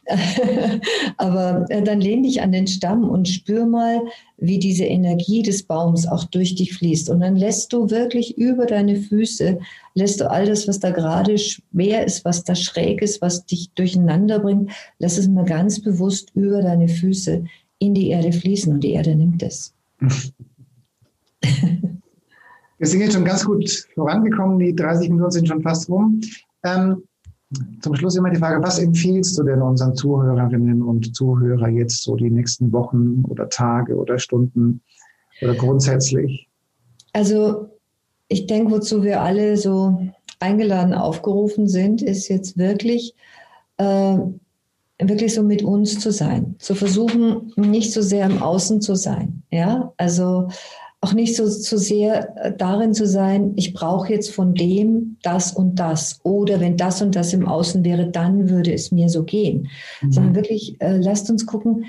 Aber 1.17 1.67
äh, 1.69 1.83
dann 1.83 2.01
lehn 2.01 2.23
dich 2.23 2.43
an 2.43 2.53
den 2.53 2.67
Stamm 2.67 3.09
und 3.09 3.29
spür 3.29 3.67
mal, 3.67 4.01
wie 4.39 4.59
diese 4.59 4.85
Energie 4.85 5.43
des 5.43 5.63
Baums 5.63 6.07
auch 6.07 6.25
durch 6.25 6.55
dich 6.55 6.75
fließt. 6.75 7.11
Und 7.11 7.21
dann 7.21 7.37
lässt 7.37 7.73
du 7.73 7.91
wirklich 7.91 8.37
über 8.37 8.67
deine 8.67 8.97
Füße, 8.97 9.59
lässt 9.95 10.21
du 10.21 10.31
all 10.31 10.47
das, 10.47 10.67
was 10.67 10.81
da 10.81 10.91
gerade 10.91 11.39
schwer 11.39 12.05
ist, 12.05 12.25
was 12.25 12.45
da 12.45 12.55
schräg 12.55 13.03
ist, 13.03 13.23
was 13.23 13.47
dich 13.47 13.71
durcheinander 13.75 14.41
bringt, 14.41 14.71
lässt 14.99 15.19
es 15.19 15.29
mal 15.29 15.45
ganz 15.45 15.81
bewusst 15.81 16.31
über 16.35 16.63
deine 16.63 16.89
Füße 16.89 17.45
in 17.83 17.95
die 17.95 18.11
Erde 18.11 18.33
fließen 18.33 18.73
und 18.73 18.81
die 18.81 18.93
Erde 18.93 19.17
nimmt 19.17 19.43
es. 19.43 19.75
Wir 22.79 22.89
sind 22.89 23.01
jetzt 23.01 23.15
schon 23.15 23.25
ganz 23.25 23.45
gut 23.45 23.69
vorangekommen, 23.95 24.59
die 24.59 24.75
30 24.75 25.11
Minuten 25.11 25.31
sind 25.31 25.49
schon 25.49 25.63
fast 25.63 25.89
rum. 25.89 26.21
Ähm, 26.65 27.03
zum 27.81 27.95
Schluss 27.95 28.17
immer 28.17 28.31
die 28.31 28.39
Frage, 28.39 28.63
was 28.63 28.79
empfiehlst 28.79 29.39
du 29.39 29.43
denn 29.43 29.61
unseren 29.61 29.95
Zuhörerinnen 29.95 30.83
und 30.83 31.15
Zuhörern 31.15 31.77
jetzt 31.77 32.03
so 32.03 32.17
die 32.17 32.31
nächsten 32.31 32.73
Wochen 32.73 33.25
oder 33.29 33.49
Tage 33.49 33.95
oder 33.97 34.19
Stunden 34.19 34.81
oder 35.43 35.55
grundsätzlich? 35.55 36.49
Also 37.13 37.69
ich 38.29 38.47
denke, 38.47 38.73
wozu 38.73 39.03
wir 39.03 39.21
alle 39.21 39.57
so 39.57 39.99
eingeladen, 40.41 40.95
aufgerufen 40.95 41.69
sind, 41.69 42.01
ist 42.01 42.29
jetzt 42.29 42.57
wirklich 42.57 43.15
äh, 43.77 44.17
wirklich 45.09 45.35
so 45.35 45.43
mit 45.43 45.63
uns 45.63 45.99
zu 45.99 46.11
sein, 46.11 46.57
zu 46.59 46.75
versuchen, 46.75 47.53
nicht 47.57 47.93
so 47.93 48.03
sehr 48.03 48.27
im 48.27 48.43
Außen 48.43 48.81
zu 48.81 48.95
sein, 48.95 49.43
ja, 49.51 49.93
also 49.97 50.49
auch 51.03 51.15
nicht 51.15 51.35
so 51.35 51.49
zu 51.49 51.79
sehr 51.79 52.37
äh, 52.37 52.57
darin 52.57 52.95
zu 52.95 53.07
sein, 53.07 53.53
ich 53.57 53.75
brauche 53.75 54.13
jetzt 54.13 54.31
von 54.31 54.55
dem 54.55 55.19
das 55.23 55.53
und 55.53 55.75
das 55.77 56.21
oder 56.23 56.61
wenn 56.61 56.77
das 56.77 57.03
und 57.03 57.17
das 57.17 57.33
im 57.33 57.47
Außen 57.47 57.85
wäre, 57.85 58.09
dann 58.09 58.49
würde 58.49 58.73
es 58.73 58.93
mir 58.93 59.09
so 59.09 59.25
gehen, 59.25 59.69
mhm. 60.01 60.13
sondern 60.13 60.35
wirklich 60.37 60.77
äh, 60.81 60.99
lasst 60.99 61.29
uns 61.29 61.45
gucken. 61.45 61.87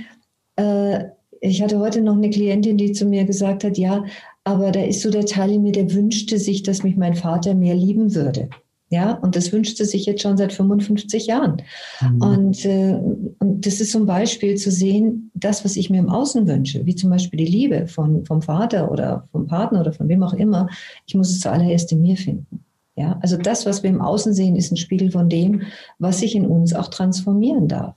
Äh, 0.56 1.06
ich 1.41 1.62
hatte 1.62 1.80
heute 1.80 2.02
noch 2.02 2.15
eine 2.15 2.32
Klientin, 2.32 2.78
die 2.78 2.93
zu 2.93 3.06
mir 3.06 3.26
gesagt 3.26 3.63
hat, 3.63 3.78
ja, 3.78 4.04
aber 4.45 4.71
da 4.71 4.82
ist 4.82 5.02
so 5.02 5.12
der 5.12 5.26
Teil 5.26 5.52
in 5.52 5.62
mir, 5.62 5.73
der 5.73 5.93
wünschte 5.93 6.39
sich, 6.39 6.63
dass 6.63 6.84
mich 6.84 6.97
mein 6.97 7.13
Vater 7.13 7.54
mehr 7.54 7.76
lieben 7.76 8.15
würde. 8.15 8.49
Ja, 8.93 9.13
und 9.13 9.36
das 9.36 9.51
wünscht 9.51 9.77
sie 9.77 9.86
sich 9.86 10.06
jetzt 10.06 10.21
schon 10.21 10.38
seit 10.38 10.53
55 10.53 11.25
Jahren. 11.25 11.63
Mhm. 11.99 12.21
Und, 12.21 12.63
äh, 12.63 12.93
und 13.39 13.65
das 13.65 13.82
ist 13.82 13.91
zum 13.91 14.06
Beispiel 14.06 14.53
zu 14.53 14.69
sehen, 14.69 15.32
das, 15.34 15.65
was 15.65 15.77
ich 15.77 15.89
mir 15.89 15.97
im 15.97 16.12
Außen 16.12 16.47
wünsche, 16.47 16.86
wie 16.86 16.93
zum 16.93 17.10
Beispiel 17.10 17.38
die 17.38 17.51
Liebe 17.51 17.88
von, 17.88 18.23
vom 18.23 18.43
Vater 18.43 18.91
oder 18.91 19.27
vom 19.32 19.47
Partner 19.47 19.82
oder 19.82 19.93
von 19.93 20.10
wem 20.10 20.21
auch 20.21 20.34
immer, 20.34 20.69
ich 21.08 21.15
muss 21.15 21.32
es 21.32 21.39
zuallererst 21.39 21.91
in 21.91 22.03
mir 22.03 22.17
finden. 22.17 22.63
Ja, 22.95 23.17
also 23.23 23.36
das, 23.36 23.65
was 23.65 23.82
wir 23.82 23.89
im 23.89 23.99
Außen 23.99 24.32
sehen, 24.36 24.56
ist 24.56 24.71
ein 24.71 24.77
Spiegel 24.77 25.10
von 25.10 25.27
dem, 25.27 25.63
was 25.97 26.19
sich 26.19 26.36
in 26.36 26.45
uns 26.45 26.75
auch 26.75 26.89
transformieren 26.89 27.67
darf. 27.67 27.95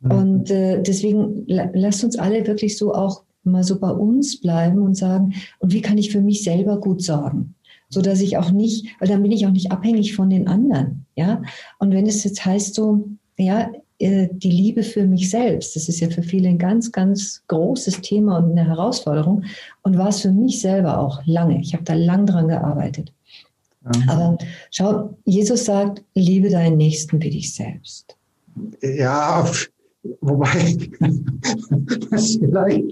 Mhm. 0.00 0.10
Und 0.10 0.50
äh, 0.50 0.82
deswegen 0.82 1.44
lasst 1.46 2.02
uns 2.02 2.18
alle 2.18 2.44
wirklich 2.48 2.76
so 2.76 2.92
auch 2.92 3.22
mal 3.44 3.62
so 3.62 3.78
bei 3.78 3.92
uns 3.92 4.40
bleiben 4.40 4.80
und 4.80 4.96
sagen, 4.96 5.34
und 5.60 5.72
wie 5.72 5.82
kann 5.82 5.98
ich 5.98 6.10
für 6.10 6.20
mich 6.20 6.42
selber 6.42 6.80
gut 6.80 7.00
sorgen? 7.00 7.54
So 7.92 8.00
dass 8.00 8.20
ich 8.20 8.38
auch 8.38 8.50
nicht, 8.50 8.86
weil 8.98 9.08
dann 9.08 9.22
bin 9.22 9.32
ich 9.32 9.46
auch 9.46 9.50
nicht 9.50 9.70
abhängig 9.70 10.14
von 10.14 10.30
den 10.30 10.48
anderen, 10.48 11.06
ja. 11.14 11.42
Und 11.78 11.92
wenn 11.92 12.06
es 12.06 12.24
jetzt 12.24 12.44
heißt 12.44 12.74
so, 12.74 13.08
ja, 13.36 13.70
äh, 13.98 14.28
die 14.32 14.50
Liebe 14.50 14.82
für 14.82 15.06
mich 15.06 15.30
selbst, 15.30 15.76
das 15.76 15.88
ist 15.88 16.00
ja 16.00 16.10
für 16.10 16.22
viele 16.22 16.48
ein 16.48 16.58
ganz, 16.58 16.90
ganz 16.90 17.42
großes 17.46 18.00
Thema 18.00 18.38
und 18.38 18.52
eine 18.52 18.66
Herausforderung 18.66 19.44
und 19.82 19.98
war 19.98 20.08
es 20.08 20.22
für 20.22 20.32
mich 20.32 20.60
selber 20.60 20.98
auch 20.98 21.20
lange. 21.26 21.60
Ich 21.60 21.74
habe 21.74 21.84
da 21.84 21.94
lang 21.94 22.26
dran 22.26 22.48
gearbeitet. 22.48 23.12
Mhm. 23.82 24.08
Aber 24.08 24.38
schau, 24.70 25.16
Jesus 25.24 25.66
sagt, 25.66 26.02
liebe 26.14 26.50
deinen 26.50 26.78
Nächsten 26.78 27.22
wie 27.22 27.30
dich 27.30 27.54
selbst. 27.54 28.16
Ja, 28.82 29.48
wobei, 30.20 30.48
vielleicht 32.10 32.90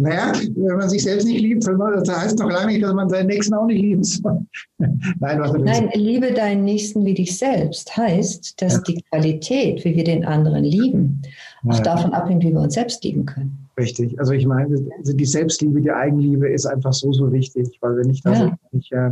naja, 0.00 0.32
wenn 0.56 0.76
man 0.76 0.88
sich 0.88 1.02
selbst 1.02 1.26
nicht 1.26 1.42
liebt, 1.42 1.66
das 1.66 2.08
heißt 2.08 2.40
doch 2.40 2.50
lange 2.50 2.72
nicht, 2.72 2.82
dass 2.82 2.94
man 2.94 3.08
seinen 3.10 3.26
Nächsten 3.26 3.52
auch 3.54 3.66
nicht 3.66 3.82
lieben 3.82 4.02
soll. 4.02 4.40
Nein, 4.78 5.40
was 5.40 5.52
Nein, 5.52 5.90
liebe 5.94 6.32
deinen 6.32 6.64
Nächsten 6.64 7.04
wie 7.04 7.14
dich 7.14 7.36
selbst 7.36 7.96
heißt, 7.96 8.60
dass 8.62 8.74
ja. 8.74 8.80
die 8.88 9.02
Qualität, 9.10 9.84
wie 9.84 9.94
wir 9.94 10.04
den 10.04 10.24
anderen 10.24 10.64
lieben, 10.64 11.20
auch 11.68 11.76
ja. 11.76 11.82
davon 11.82 12.12
abhängt, 12.14 12.42
wie 12.42 12.52
wir 12.52 12.60
uns 12.60 12.74
selbst 12.74 13.04
lieben 13.04 13.26
können. 13.26 13.68
Richtig. 13.78 14.18
Also 14.18 14.32
ich 14.32 14.46
meine, 14.46 14.74
die 15.04 15.24
Selbstliebe, 15.26 15.80
die 15.80 15.92
Eigenliebe 15.92 16.48
ist 16.48 16.66
einfach 16.66 16.94
so, 16.94 17.12
so 17.12 17.30
wichtig, 17.30 17.78
weil 17.82 17.98
wenn 17.98 18.08
ich 18.08 18.22
das 18.22 18.38
ja. 18.38 18.58
nicht 18.72 18.92
äh, 18.92 19.10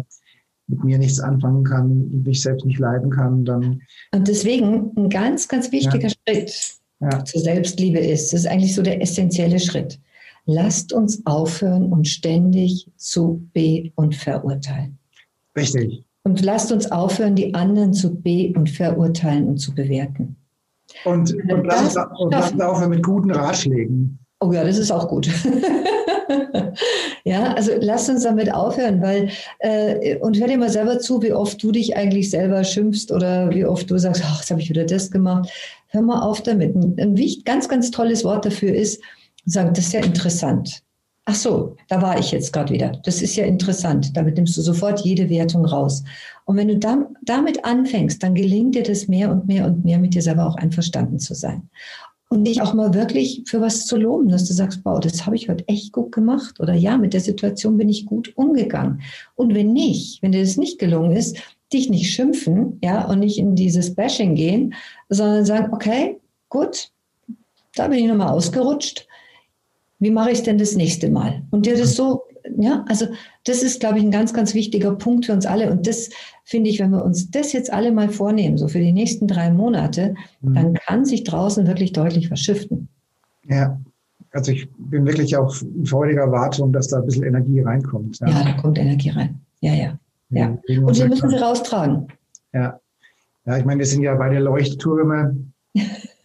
mit 0.68 0.84
mir 0.84 0.98
nichts 0.98 1.20
anfangen 1.20 1.64
kann, 1.64 2.22
mich 2.24 2.40
selbst 2.42 2.64
nicht 2.64 2.78
leiden 2.78 3.10
kann, 3.10 3.44
dann. 3.44 3.82
Und 4.14 4.28
deswegen 4.28 4.90
ein 4.96 5.10
ganz, 5.10 5.48
ganz 5.48 5.70
wichtiger 5.70 6.08
Schritt 6.08 6.78
zur 7.24 7.40
Selbstliebe 7.40 7.98
ist, 7.98 8.32
das 8.32 8.40
ist 8.40 8.46
eigentlich 8.46 8.74
so 8.74 8.82
der 8.82 9.00
essentielle 9.00 9.60
Schritt 9.60 10.00
lasst 10.48 10.94
uns 10.94 11.24
aufhören, 11.26 11.92
uns 11.92 12.08
ständig 12.08 12.90
zu 12.96 13.46
be- 13.52 13.92
und 13.94 14.16
verurteilen. 14.16 14.98
Richtig. 15.56 16.04
Und 16.24 16.42
lasst 16.42 16.72
uns 16.72 16.90
aufhören, 16.90 17.36
die 17.36 17.54
anderen 17.54 17.92
zu 17.92 18.14
be- 18.14 18.52
und 18.56 18.70
verurteilen 18.70 19.46
und 19.46 19.58
zu 19.58 19.74
bewerten. 19.74 20.36
Und, 21.04 21.34
und 21.34 21.64
lasst 21.64 21.96
uns 21.96 22.60
aufhören 22.60 22.90
mit 22.90 23.02
guten 23.02 23.30
Ratschlägen. 23.30 24.18
Oh 24.40 24.50
ja, 24.52 24.64
das 24.64 24.78
ist 24.78 24.90
auch 24.90 25.06
gut. 25.08 25.28
ja, 27.24 27.52
also 27.52 27.72
lasst 27.80 28.08
uns 28.08 28.22
damit 28.22 28.52
aufhören, 28.52 29.02
weil 29.02 29.30
äh, 29.58 30.16
und 30.18 30.38
hör 30.40 30.46
dir 30.46 30.56
mal 30.56 30.70
selber 30.70 30.98
zu, 30.98 31.20
wie 31.22 31.32
oft 31.32 31.62
du 31.62 31.72
dich 31.72 31.96
eigentlich 31.96 32.30
selber 32.30 32.64
schimpfst 32.64 33.12
oder 33.12 33.50
wie 33.50 33.66
oft 33.66 33.90
du 33.90 33.98
sagst, 33.98 34.22
ach, 34.24 34.40
jetzt 34.40 34.50
habe 34.50 34.62
ich 34.62 34.70
wieder 34.70 34.84
das 34.84 35.10
gemacht. 35.10 35.50
Hör 35.88 36.02
mal 36.02 36.22
auf 36.22 36.42
damit. 36.42 36.74
Ein, 36.74 36.96
ein 36.98 37.42
ganz, 37.44 37.68
ganz 37.68 37.90
tolles 37.90 38.24
Wort 38.24 38.46
dafür 38.46 38.74
ist, 38.74 39.02
sagen, 39.50 39.74
das 39.74 39.86
ist 39.86 39.92
ja 39.92 40.00
interessant. 40.00 40.82
ach 41.28 41.34
so, 41.34 41.76
da 41.88 42.00
war 42.00 42.18
ich 42.18 42.32
jetzt 42.32 42.54
gerade 42.54 42.72
wieder. 42.72 42.92
Das 43.04 43.20
ist 43.20 43.36
ja 43.36 43.44
interessant. 43.44 44.16
Damit 44.16 44.36
nimmst 44.36 44.56
du 44.56 44.62
sofort 44.62 45.00
jede 45.00 45.28
Wertung 45.28 45.66
raus. 45.66 46.02
Und 46.46 46.56
wenn 46.56 46.68
du 46.68 46.78
damit 46.78 47.64
anfängst, 47.66 48.22
dann 48.22 48.34
gelingt 48.34 48.74
dir 48.74 48.82
das 48.82 49.08
mehr 49.08 49.30
und 49.30 49.46
mehr 49.46 49.66
und 49.66 49.84
mehr, 49.84 49.98
mit 49.98 50.14
dir 50.14 50.22
selber 50.22 50.46
auch 50.46 50.56
einverstanden 50.56 51.18
zu 51.18 51.34
sein. 51.34 51.68
Und 52.30 52.44
dich 52.44 52.62
auch 52.62 52.72
mal 52.72 52.94
wirklich 52.94 53.42
für 53.46 53.60
was 53.60 53.84
zu 53.84 53.98
loben, 53.98 54.28
dass 54.30 54.46
du 54.46 54.54
sagst, 54.54 54.80
wow, 54.84 55.00
das 55.00 55.26
habe 55.26 55.36
ich 55.36 55.50
heute 55.50 55.68
echt 55.68 55.92
gut 55.92 56.12
gemacht. 56.12 56.60
Oder 56.60 56.72
ja, 56.74 56.96
mit 56.96 57.12
der 57.12 57.20
Situation 57.20 57.76
bin 57.76 57.90
ich 57.90 58.06
gut 58.06 58.32
umgegangen. 58.36 59.02
Und 59.34 59.54
wenn 59.54 59.74
nicht, 59.74 60.22
wenn 60.22 60.32
dir 60.32 60.40
das 60.40 60.56
nicht 60.56 60.78
gelungen 60.78 61.12
ist, 61.12 61.36
dich 61.72 61.90
nicht 61.90 62.10
schimpfen, 62.10 62.78
ja, 62.82 63.06
und 63.06 63.18
nicht 63.18 63.38
in 63.38 63.54
dieses 63.54 63.94
Bashing 63.94 64.34
gehen, 64.34 64.72
sondern 65.10 65.44
sagen, 65.44 65.72
okay, 65.72 66.18
gut, 66.48 66.90
da 67.74 67.88
bin 67.88 67.98
ich 67.98 68.06
nochmal 68.06 68.30
ausgerutscht. 68.30 69.07
Wie 69.98 70.10
mache 70.10 70.30
ich 70.30 70.38
es 70.38 70.44
denn 70.44 70.58
das 70.58 70.76
nächste 70.76 71.10
Mal? 71.10 71.42
Und 71.50 71.66
dir 71.66 71.76
das 71.76 71.96
so, 71.96 72.22
ja, 72.56 72.84
also 72.88 73.06
das 73.44 73.62
ist, 73.62 73.80
glaube 73.80 73.98
ich, 73.98 74.04
ein 74.04 74.10
ganz, 74.10 74.32
ganz 74.32 74.54
wichtiger 74.54 74.94
Punkt 74.94 75.26
für 75.26 75.32
uns 75.32 75.46
alle. 75.46 75.70
Und 75.70 75.86
das 75.86 76.10
finde 76.44 76.70
ich, 76.70 76.78
wenn 76.78 76.90
wir 76.90 77.04
uns 77.04 77.30
das 77.30 77.52
jetzt 77.52 77.72
alle 77.72 77.92
mal 77.92 78.08
vornehmen, 78.08 78.58
so 78.58 78.68
für 78.68 78.78
die 78.78 78.92
nächsten 78.92 79.26
drei 79.26 79.50
Monate, 79.50 80.14
mhm. 80.40 80.54
dann 80.54 80.74
kann 80.74 81.04
sich 81.04 81.24
draußen 81.24 81.66
wirklich 81.66 81.92
deutlich 81.92 82.30
was 82.30 82.40
shiften. 82.40 82.88
Ja, 83.48 83.80
also 84.32 84.52
ich 84.52 84.68
bin 84.76 85.06
wirklich 85.06 85.36
auch 85.36 85.54
in 85.62 85.86
freudiger 85.86 86.22
Erwartung, 86.22 86.72
dass 86.72 86.88
da 86.88 86.98
ein 86.98 87.06
bisschen 87.06 87.24
Energie 87.24 87.60
reinkommt. 87.60 88.20
Ja, 88.20 88.28
ja 88.28 88.44
da 88.44 88.52
kommt 88.52 88.78
Energie 88.78 89.10
rein. 89.10 89.40
Ja, 89.60 89.74
ja. 89.74 89.98
ja. 90.30 90.46
Und 90.46 90.98
wir 90.98 91.08
müssen 91.08 91.30
sie 91.30 91.36
raustragen. 91.36 92.08
Ja. 92.52 92.78
Ja, 93.46 93.56
ich 93.56 93.64
meine, 93.64 93.78
wir 93.78 93.86
sind 93.86 94.02
ja 94.02 94.14
beide 94.14 94.38
Leuchttürme. 94.38 95.36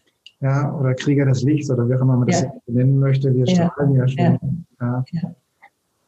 ja, 0.44 0.76
oder 0.76 0.94
Krieger 0.94 1.26
des 1.26 1.42
Lichts 1.42 1.72
oder 1.72 1.88
wie 1.88 1.96
auch 1.96 2.02
immer 2.02 2.18
man 2.18 2.28
das 2.28 2.42
ja. 2.42 2.54
nennen 2.68 3.00
möchte. 3.00 3.34
Wir 3.34 3.46
ja. 3.46 3.72
strahlen 3.72 3.96
ja 3.96 4.08
schon. 4.08 4.66
Ja. 4.82 5.06
ja. 5.12 5.36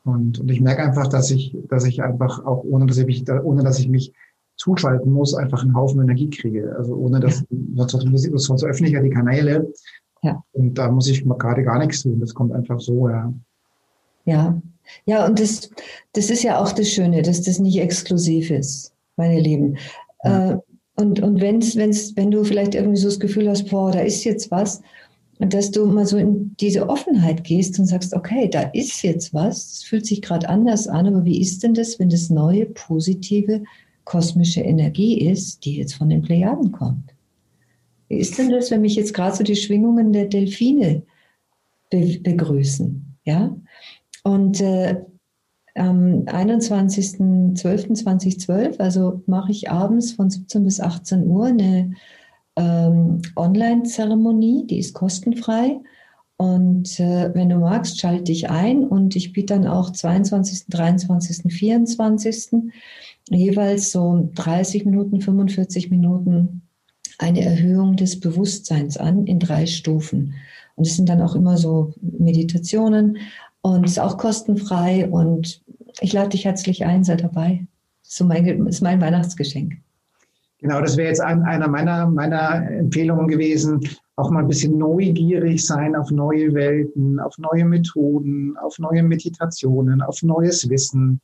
Und, 0.03 0.39
und 0.39 0.51
ich 0.51 0.59
merke 0.59 0.83
einfach, 0.83 1.07
dass 1.07 1.31
ich, 1.31 1.55
dass 1.69 1.85
ich 1.85 2.03
einfach 2.03 2.45
auch, 2.45 2.63
ohne 2.65 2.85
dass 2.85 2.97
ich 2.97 3.05
mich, 3.05 3.23
ohne 3.29 3.63
dass 3.63 3.79
ich 3.79 3.87
mich 3.87 4.13
zuschalten 4.57 5.11
muss, 5.11 5.33
einfach 5.33 5.63
einen 5.63 5.75
Haufen 5.75 6.01
Energie 6.01 6.29
kriege. 6.29 6.75
Also 6.77 6.95
ohne 6.95 7.21
dass, 7.21 7.45
ja. 7.49 7.87
sonst, 7.87 8.29
sonst 8.45 8.63
öffne 8.65 8.87
ich 8.87 8.93
ja 8.93 9.01
die 9.01 9.09
Kanäle. 9.09 9.71
Ja. 10.21 10.43
Und 10.51 10.73
da 10.75 10.91
muss 10.91 11.07
ich 11.07 11.23
gerade 11.23 11.63
gar 11.63 11.79
nichts 11.79 12.03
tun. 12.03 12.19
Das 12.19 12.33
kommt 12.33 12.51
einfach 12.51 12.79
so, 12.81 13.07
ja. 13.07 13.33
Ja. 14.25 14.61
Ja, 15.05 15.25
und 15.25 15.39
das, 15.39 15.71
das 16.13 16.29
ist 16.29 16.43
ja 16.43 16.59
auch 16.59 16.73
das 16.73 16.89
Schöne, 16.89 17.21
dass 17.21 17.41
das 17.41 17.57
nicht 17.57 17.79
exklusiv 17.79 18.51
ist, 18.51 18.93
meine 19.15 19.39
Lieben. 19.39 19.77
Ja. 20.23 20.51
Äh, 20.51 20.57
und, 20.95 21.21
und 21.21 21.41
wenn's, 21.41 21.75
wenn's, 21.75 22.15
wenn 22.15 22.31
du 22.31 22.43
vielleicht 22.43 22.75
irgendwie 22.75 22.97
so 22.97 23.07
das 23.07 23.19
Gefühl 23.19 23.49
hast, 23.49 23.69
boah, 23.69 23.91
da 23.91 23.99
ist 23.99 24.23
jetzt 24.23 24.49
was, 24.51 24.81
dass 25.39 25.71
du 25.71 25.85
mal 25.85 26.05
so 26.05 26.17
in 26.17 26.55
diese 26.59 26.87
Offenheit 26.87 27.43
gehst 27.43 27.77
und 27.77 27.87
sagst, 27.87 28.13
okay, 28.13 28.49
da 28.49 28.61
ist 28.61 29.01
jetzt 29.03 29.33
was, 29.33 29.73
es 29.73 29.83
fühlt 29.83 30.05
sich 30.05 30.21
gerade 30.21 30.47
anders 30.47 30.87
an, 30.87 31.07
aber 31.07 31.25
wie 31.25 31.41
ist 31.41 31.63
denn 31.63 31.73
das, 31.73 31.99
wenn 31.99 32.09
das 32.09 32.29
neue, 32.29 32.67
positive, 32.67 33.63
kosmische 34.05 34.61
Energie 34.61 35.19
ist, 35.19 35.65
die 35.65 35.77
jetzt 35.77 35.95
von 35.95 36.09
den 36.09 36.21
Plejaden 36.21 36.71
kommt? 36.71 37.13
Wie 38.07 38.17
ist 38.17 38.37
denn 38.37 38.49
das, 38.49 38.71
wenn 38.71 38.81
mich 38.81 38.95
jetzt 38.95 39.13
gerade 39.13 39.35
so 39.35 39.43
die 39.43 39.55
Schwingungen 39.55 40.13
der 40.13 40.25
Delfine 40.25 41.03
be 41.89 42.19
begrüßen? 42.21 43.17
Ja? 43.25 43.55
Und 44.23 44.61
äh, 44.61 45.01
am 45.75 46.23
21.12.2012, 46.25 48.79
also 48.79 49.21
mache 49.27 49.51
ich 49.51 49.69
abends 49.69 50.13
von 50.13 50.29
17 50.29 50.63
bis 50.63 50.79
18 50.79 51.27
Uhr 51.27 51.47
eine 51.47 51.91
ähm, 52.55 53.21
Online-Zeremonie, 53.35 54.65
die 54.67 54.79
ist 54.79 54.93
kostenfrei. 54.93 55.81
Und 56.37 56.99
äh, 56.99 57.33
wenn 57.33 57.49
du 57.49 57.57
magst, 57.57 57.99
schalte 57.99 58.25
dich 58.25 58.49
ein 58.49 58.83
und 58.83 59.15
ich 59.15 59.33
biete 59.33 59.53
dann 59.53 59.67
auch 59.67 59.91
22., 59.91 60.67
23., 60.67 61.53
24. 61.53 62.49
jeweils 63.29 63.91
so 63.91 64.29
30 64.35 64.85
Minuten, 64.85 65.21
45 65.21 65.91
Minuten 65.91 66.63
eine 67.17 67.41
Erhöhung 67.41 67.95
des 67.95 68.19
Bewusstseins 68.19 68.97
an 68.97 69.27
in 69.27 69.39
drei 69.39 69.65
Stufen. 69.65 70.33
Und 70.75 70.87
es 70.87 70.97
sind 70.97 71.07
dann 71.07 71.21
auch 71.21 71.35
immer 71.35 71.57
so 71.57 71.93
Meditationen 72.01 73.17
und 73.61 73.85
ist 73.85 73.99
auch 73.99 74.17
kostenfrei 74.17 75.09
und 75.09 75.61
ich 75.99 76.13
lade 76.13 76.29
dich 76.29 76.45
herzlich 76.45 76.85
ein, 76.85 77.03
sei 77.03 77.15
dabei. 77.15 77.65
So 78.01 78.25
mein, 78.25 78.45
ist 78.67 78.81
mein 78.81 79.01
Weihnachtsgeschenk. 79.01 79.73
Genau, 80.59 80.81
das 80.81 80.97
wäre 80.97 81.09
jetzt 81.09 81.21
ein, 81.21 81.43
einer 81.43 81.67
meiner, 81.67 82.07
meiner 82.07 82.69
Empfehlungen 82.69 83.27
gewesen. 83.27 83.79
Auch 84.15 84.31
mal 84.31 84.39
ein 84.39 84.47
bisschen 84.47 84.77
neugierig 84.77 85.65
sein 85.65 85.95
auf 85.95 86.09
neue 86.11 86.53
Welten, 86.53 87.19
auf 87.19 87.37
neue 87.37 87.65
Methoden, 87.65 88.55
auf 88.57 88.79
neue 88.79 89.03
Meditationen, 89.03 90.01
auf 90.01 90.23
neues 90.23 90.69
Wissen. 90.69 91.19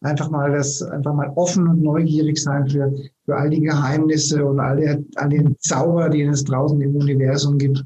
Einfach 0.00 0.28
mal 0.30 0.52
das, 0.52 0.82
einfach 0.82 1.14
mal 1.14 1.30
offen 1.36 1.68
und 1.68 1.82
neugierig 1.82 2.36
sein 2.36 2.68
für, 2.68 2.92
für 3.24 3.36
all 3.36 3.48
die 3.48 3.60
Geheimnisse 3.60 4.44
und 4.44 4.60
all, 4.60 4.76
der, 4.76 5.02
all 5.14 5.28
den 5.30 5.56
Zauber, 5.60 6.10
den 6.10 6.30
es 6.30 6.44
draußen 6.44 6.80
im 6.80 6.96
Universum 6.96 7.56
gibt. 7.56 7.82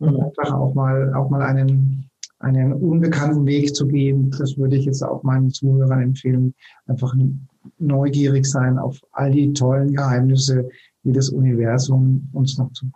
Und 0.00 0.20
einfach 0.20 0.52
auch 0.52 0.74
mal, 0.74 1.14
auch 1.14 1.30
mal 1.30 1.42
einen, 1.42 2.10
einen 2.44 2.74
unbekannten 2.74 3.46
Weg 3.46 3.74
zu 3.74 3.86
gehen. 3.86 4.30
Das 4.38 4.56
würde 4.58 4.76
ich 4.76 4.84
jetzt 4.84 5.02
auch 5.02 5.22
meinen 5.22 5.50
Zuhörern 5.50 6.02
empfehlen. 6.02 6.54
Einfach 6.86 7.14
neugierig 7.78 8.46
sein 8.46 8.78
auf 8.78 9.00
all 9.12 9.30
die 9.30 9.52
tollen 9.52 9.94
Geheimnisse, 9.94 10.68
die 11.04 11.12
das 11.12 11.30
Universum 11.30 12.28
uns 12.32 12.58
noch 12.58 12.70
zu, 12.72 12.86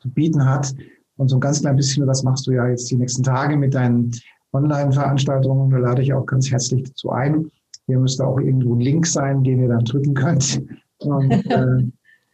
zu 0.00 0.08
bieten 0.08 0.44
hat. 0.44 0.72
Und 1.16 1.28
so 1.28 1.36
ein 1.36 1.40
ganz 1.40 1.60
klein 1.60 1.76
bisschen, 1.76 2.06
das 2.06 2.22
machst 2.22 2.46
du 2.46 2.52
ja 2.52 2.68
jetzt 2.68 2.90
die 2.90 2.96
nächsten 2.96 3.22
Tage 3.22 3.56
mit 3.56 3.74
deinen 3.74 4.12
Online-Veranstaltungen. 4.52 5.70
Da 5.70 5.78
lade 5.78 6.02
ich 6.02 6.12
auch 6.12 6.26
ganz 6.26 6.50
herzlich 6.50 6.84
dazu 6.84 7.10
ein. 7.10 7.50
Hier 7.86 7.98
müsste 7.98 8.26
auch 8.26 8.38
irgendwo 8.38 8.74
ein 8.74 8.80
Link 8.80 9.06
sein, 9.06 9.42
den 9.42 9.60
ihr 9.60 9.68
dann 9.68 9.84
drücken 9.84 10.14
könnt. 10.14 10.62
Und, 10.98 11.30
äh, 11.50 11.84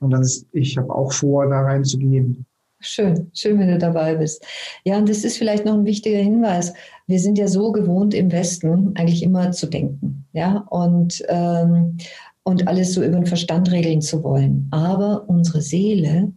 und 0.00 0.10
dann 0.10 0.20
ist, 0.20 0.46
ich 0.52 0.76
habe 0.76 0.94
auch 0.94 1.12
vor, 1.12 1.48
da 1.48 1.62
reinzugehen. 1.62 2.46
Schön, 2.80 3.30
schön, 3.34 3.58
wenn 3.58 3.68
du 3.68 3.78
dabei 3.78 4.14
bist. 4.14 4.44
Ja, 4.84 4.98
und 4.98 5.08
das 5.08 5.24
ist 5.24 5.36
vielleicht 5.36 5.64
noch 5.64 5.74
ein 5.74 5.84
wichtiger 5.84 6.18
Hinweis. 6.18 6.72
Wir 7.08 7.18
sind 7.18 7.36
ja 7.36 7.48
so 7.48 7.72
gewohnt 7.72 8.14
im 8.14 8.30
Westen 8.30 8.92
eigentlich 8.94 9.22
immer 9.24 9.50
zu 9.50 9.66
denken, 9.66 10.24
ja, 10.32 10.58
und, 10.70 11.22
ähm, 11.28 11.96
und 12.44 12.68
alles 12.68 12.94
so 12.94 13.02
über 13.02 13.16
den 13.16 13.26
Verstand 13.26 13.72
regeln 13.72 14.00
zu 14.00 14.22
wollen. 14.22 14.68
Aber 14.70 15.28
unsere 15.28 15.60
Seele, 15.60 16.32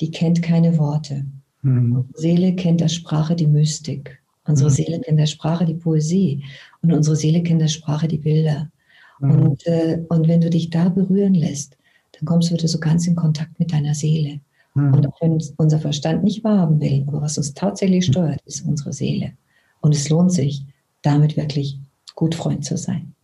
die 0.00 0.12
kennt 0.12 0.40
keine 0.40 0.78
Worte. 0.78 1.26
Mhm. 1.62 1.96
Unsere 1.96 2.18
Seele 2.20 2.54
kennt 2.54 2.80
der 2.80 2.88
Sprache 2.88 3.34
die 3.34 3.48
Mystik. 3.48 4.22
Unsere 4.46 4.70
mhm. 4.70 4.74
Seele 4.74 5.00
kennt 5.00 5.18
der 5.18 5.26
Sprache 5.26 5.64
die 5.64 5.74
Poesie. 5.74 6.44
Und 6.82 6.92
unsere 6.92 7.16
Seele 7.16 7.42
kennt 7.42 7.60
der 7.60 7.68
Sprache 7.68 8.06
die 8.06 8.18
Bilder. 8.18 8.70
Mhm. 9.18 9.30
Und, 9.30 9.66
äh, 9.66 10.00
und 10.08 10.28
wenn 10.28 10.40
du 10.40 10.48
dich 10.48 10.70
da 10.70 10.88
berühren 10.90 11.34
lässt, 11.34 11.76
dann 12.12 12.24
kommst 12.24 12.50
du 12.50 12.54
wieder 12.54 12.68
so 12.68 12.78
ganz 12.78 13.06
in 13.08 13.16
Kontakt 13.16 13.58
mit 13.58 13.72
deiner 13.72 13.94
Seele. 13.94 14.40
Mhm. 14.76 14.94
Und 14.94 15.06
auch 15.08 15.20
wenn 15.22 15.42
unser 15.56 15.78
Verstand 15.78 16.22
nicht 16.22 16.44
wahrhaben 16.44 16.80
will, 16.80 17.04
aber 17.06 17.22
was 17.22 17.38
uns 17.38 17.54
tatsächlich 17.54 18.04
hm. 18.06 18.12
steuert, 18.12 18.42
ist 18.44 18.66
unsere 18.66 18.92
Seele. 18.92 19.32
Und 19.80 19.94
es 19.94 20.10
lohnt 20.10 20.32
sich, 20.32 20.66
damit 21.02 21.36
wirklich 21.36 21.80
gut 22.14 22.34
Freund 22.34 22.64
zu 22.64 22.76
sein. 22.76 23.14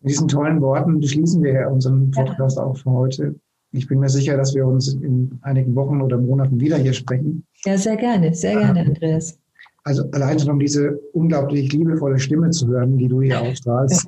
Mit 0.00 0.12
diesen 0.12 0.28
tollen 0.28 0.60
Worten 0.62 1.00
beschließen 1.00 1.42
wir 1.42 1.70
unseren 1.70 2.10
Podcast 2.10 2.56
ja. 2.56 2.64
auch 2.64 2.76
für 2.76 2.90
heute. 2.90 3.34
Ich 3.72 3.86
bin 3.88 3.98
mir 3.98 4.08
sicher, 4.08 4.36
dass 4.36 4.54
wir 4.54 4.66
uns 4.66 4.94
in 4.94 5.38
einigen 5.42 5.74
Wochen 5.74 6.00
oder 6.00 6.16
Monaten 6.16 6.58
wieder 6.60 6.78
hier 6.78 6.92
sprechen. 6.94 7.44
Ja, 7.66 7.76
sehr 7.76 7.96
gerne, 7.96 8.32
sehr 8.34 8.58
gerne, 8.58 8.80
Andreas. 8.80 9.38
Also 9.82 10.04
allein 10.12 10.38
schon 10.38 10.50
um 10.50 10.58
diese 10.58 10.98
unglaublich 11.12 11.72
liebevolle 11.72 12.18
Stimme 12.18 12.50
zu 12.50 12.68
hören, 12.68 12.96
die 12.96 13.08
du 13.08 13.20
hier 13.20 13.40
ausstrahlst. 13.42 14.06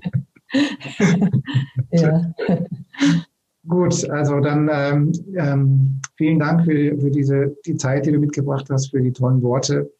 ja. 1.91 2.35
Gut, 3.69 4.09
also 4.11 4.41
dann 4.41 4.71
ähm, 4.73 5.13
ähm, 5.35 6.01
vielen 6.17 6.39
Dank 6.39 6.65
für, 6.65 6.99
für 6.99 7.11
diese 7.11 7.57
die 7.67 7.77
Zeit, 7.77 8.07
die 8.07 8.13
du 8.13 8.19
mitgebracht 8.19 8.67
hast, 8.71 8.91
für 8.91 9.01
die 9.01 9.13
tollen 9.13 9.43
Worte. 9.43 9.91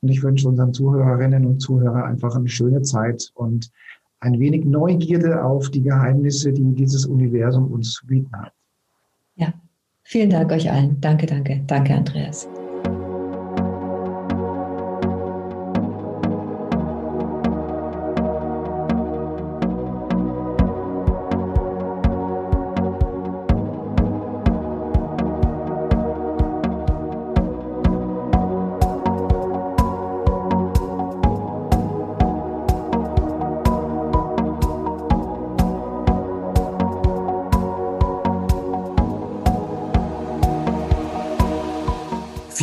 Und 0.00 0.08
ich 0.08 0.22
wünsche 0.22 0.48
unseren 0.48 0.74
Zuhörerinnen 0.74 1.46
und 1.46 1.60
Zuhörern 1.60 2.02
einfach 2.02 2.34
eine 2.34 2.48
schöne 2.48 2.82
Zeit 2.82 3.30
und 3.34 3.70
ein 4.18 4.38
wenig 4.38 4.64
Neugierde 4.64 5.44
auf 5.44 5.70
die 5.70 5.82
Geheimnisse, 5.82 6.52
die 6.52 6.74
dieses 6.74 7.06
Universum 7.06 7.70
uns 7.70 7.92
zu 7.92 8.06
bieten 8.06 8.32
hat. 8.32 8.52
Ja, 9.36 9.52
vielen 10.02 10.30
Dank 10.30 10.50
euch 10.50 10.70
allen. 10.70 11.00
Danke, 11.00 11.26
danke. 11.26 11.62
Danke, 11.66 11.94
Andreas. 11.94 12.48